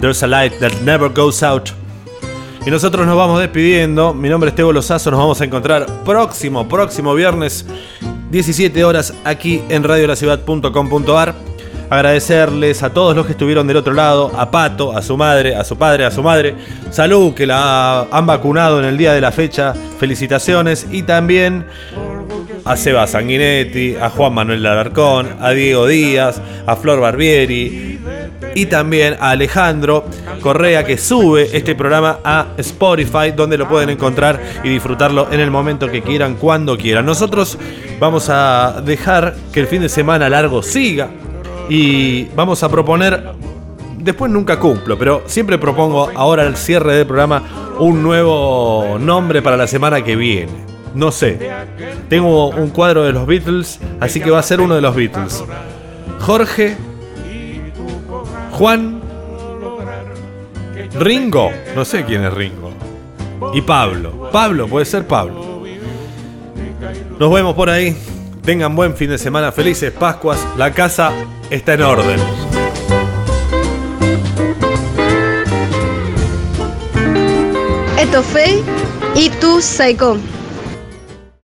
...There's 0.00 0.22
a 0.22 0.28
Light 0.28 0.60
That 0.60 0.80
Never 0.84 1.10
Goes 1.10 1.42
Out... 1.42 1.70
Y 2.64 2.70
nosotros 2.70 3.04
nos 3.04 3.16
vamos 3.16 3.40
despidiendo. 3.40 4.14
Mi 4.14 4.28
nombre 4.28 4.50
es 4.50 4.54
Teo 4.56 4.72
Lozazo. 4.72 5.10
Nos 5.10 5.18
vamos 5.18 5.40
a 5.40 5.44
encontrar 5.44 5.86
próximo, 6.04 6.68
próximo 6.68 7.14
viernes, 7.14 7.64
17 8.30 8.84
horas, 8.84 9.14
aquí 9.24 9.62
en 9.70 9.82
radiolaciudad.com.ar. 9.82 11.34
Agradecerles 11.90 12.82
a 12.82 12.90
todos 12.90 13.16
los 13.16 13.26
que 13.26 13.32
estuvieron 13.32 13.66
del 13.66 13.78
otro 13.78 13.94
lado, 13.94 14.30
a 14.36 14.50
Pato, 14.50 14.94
a 14.94 15.02
su 15.02 15.16
madre, 15.16 15.56
a 15.56 15.64
su 15.64 15.76
padre, 15.76 16.04
a 16.04 16.10
su 16.10 16.22
madre. 16.22 16.54
Salud, 16.90 17.32
que 17.32 17.46
la 17.46 18.02
han 18.02 18.26
vacunado 18.26 18.78
en 18.78 18.84
el 18.84 18.98
día 18.98 19.14
de 19.14 19.20
la 19.20 19.32
fecha. 19.32 19.74
Felicitaciones. 19.98 20.86
Y 20.90 21.02
también 21.02 21.64
a 22.68 22.76
Seba 22.76 23.06
Sanguinetti, 23.06 23.96
a 23.96 24.10
Juan 24.10 24.34
Manuel 24.34 24.64
Alarcón, 24.66 25.26
a 25.40 25.52
Diego 25.52 25.86
Díaz, 25.86 26.40
a 26.66 26.76
Flor 26.76 27.00
Barbieri 27.00 27.98
y 28.54 28.66
también 28.66 29.16
a 29.18 29.30
Alejandro 29.30 30.04
Correa 30.42 30.84
que 30.84 30.98
sube 30.98 31.48
este 31.56 31.74
programa 31.74 32.18
a 32.22 32.48
Spotify 32.58 33.32
donde 33.34 33.56
lo 33.56 33.66
pueden 33.66 33.88
encontrar 33.88 34.38
y 34.62 34.68
disfrutarlo 34.68 35.28
en 35.32 35.40
el 35.40 35.50
momento 35.50 35.90
que 35.90 36.02
quieran, 36.02 36.34
cuando 36.34 36.76
quieran. 36.76 37.06
Nosotros 37.06 37.56
vamos 37.98 38.28
a 38.28 38.82
dejar 38.84 39.34
que 39.50 39.60
el 39.60 39.66
fin 39.66 39.80
de 39.80 39.88
semana 39.88 40.28
largo 40.28 40.62
siga 40.62 41.08
y 41.70 42.24
vamos 42.36 42.62
a 42.62 42.68
proponer, 42.68 43.32
después 43.98 44.30
nunca 44.30 44.58
cumplo, 44.58 44.98
pero 44.98 45.22
siempre 45.24 45.56
propongo 45.56 46.10
ahora 46.14 46.46
al 46.46 46.56
cierre 46.56 46.96
del 46.96 47.06
programa 47.06 47.42
un 47.78 48.02
nuevo 48.02 48.98
nombre 49.00 49.40
para 49.40 49.56
la 49.56 49.66
semana 49.66 50.04
que 50.04 50.16
viene. 50.16 50.77
No 50.98 51.12
sé. 51.12 51.38
Tengo 52.08 52.48
un 52.48 52.70
cuadro 52.70 53.04
de 53.04 53.12
los 53.12 53.24
Beatles, 53.24 53.78
así 54.00 54.20
que 54.20 54.32
va 54.32 54.40
a 54.40 54.42
ser 54.42 54.60
uno 54.60 54.74
de 54.74 54.80
los 54.80 54.96
Beatles. 54.96 55.44
Jorge 56.18 56.76
Juan, 58.50 59.00
Ringo, 60.98 61.52
no 61.76 61.84
sé 61.84 62.04
quién 62.04 62.24
es 62.24 62.34
Ringo, 62.34 62.72
y 63.54 63.60
Pablo. 63.60 64.28
Pablo, 64.32 64.66
puede 64.66 64.86
ser 64.86 65.06
Pablo. 65.06 65.62
Nos 67.16 67.32
vemos 67.32 67.54
por 67.54 67.70
ahí. 67.70 67.96
Tengan 68.42 68.74
buen 68.74 68.96
fin 68.96 69.10
de 69.10 69.18
semana, 69.18 69.52
felices 69.52 69.92
Pascuas. 69.92 70.44
La 70.56 70.72
casa 70.72 71.12
está 71.48 71.74
en 71.74 71.82
orden. 71.82 72.18
Esto 77.98 78.24
Y 79.14 79.30
tú. 79.30 79.60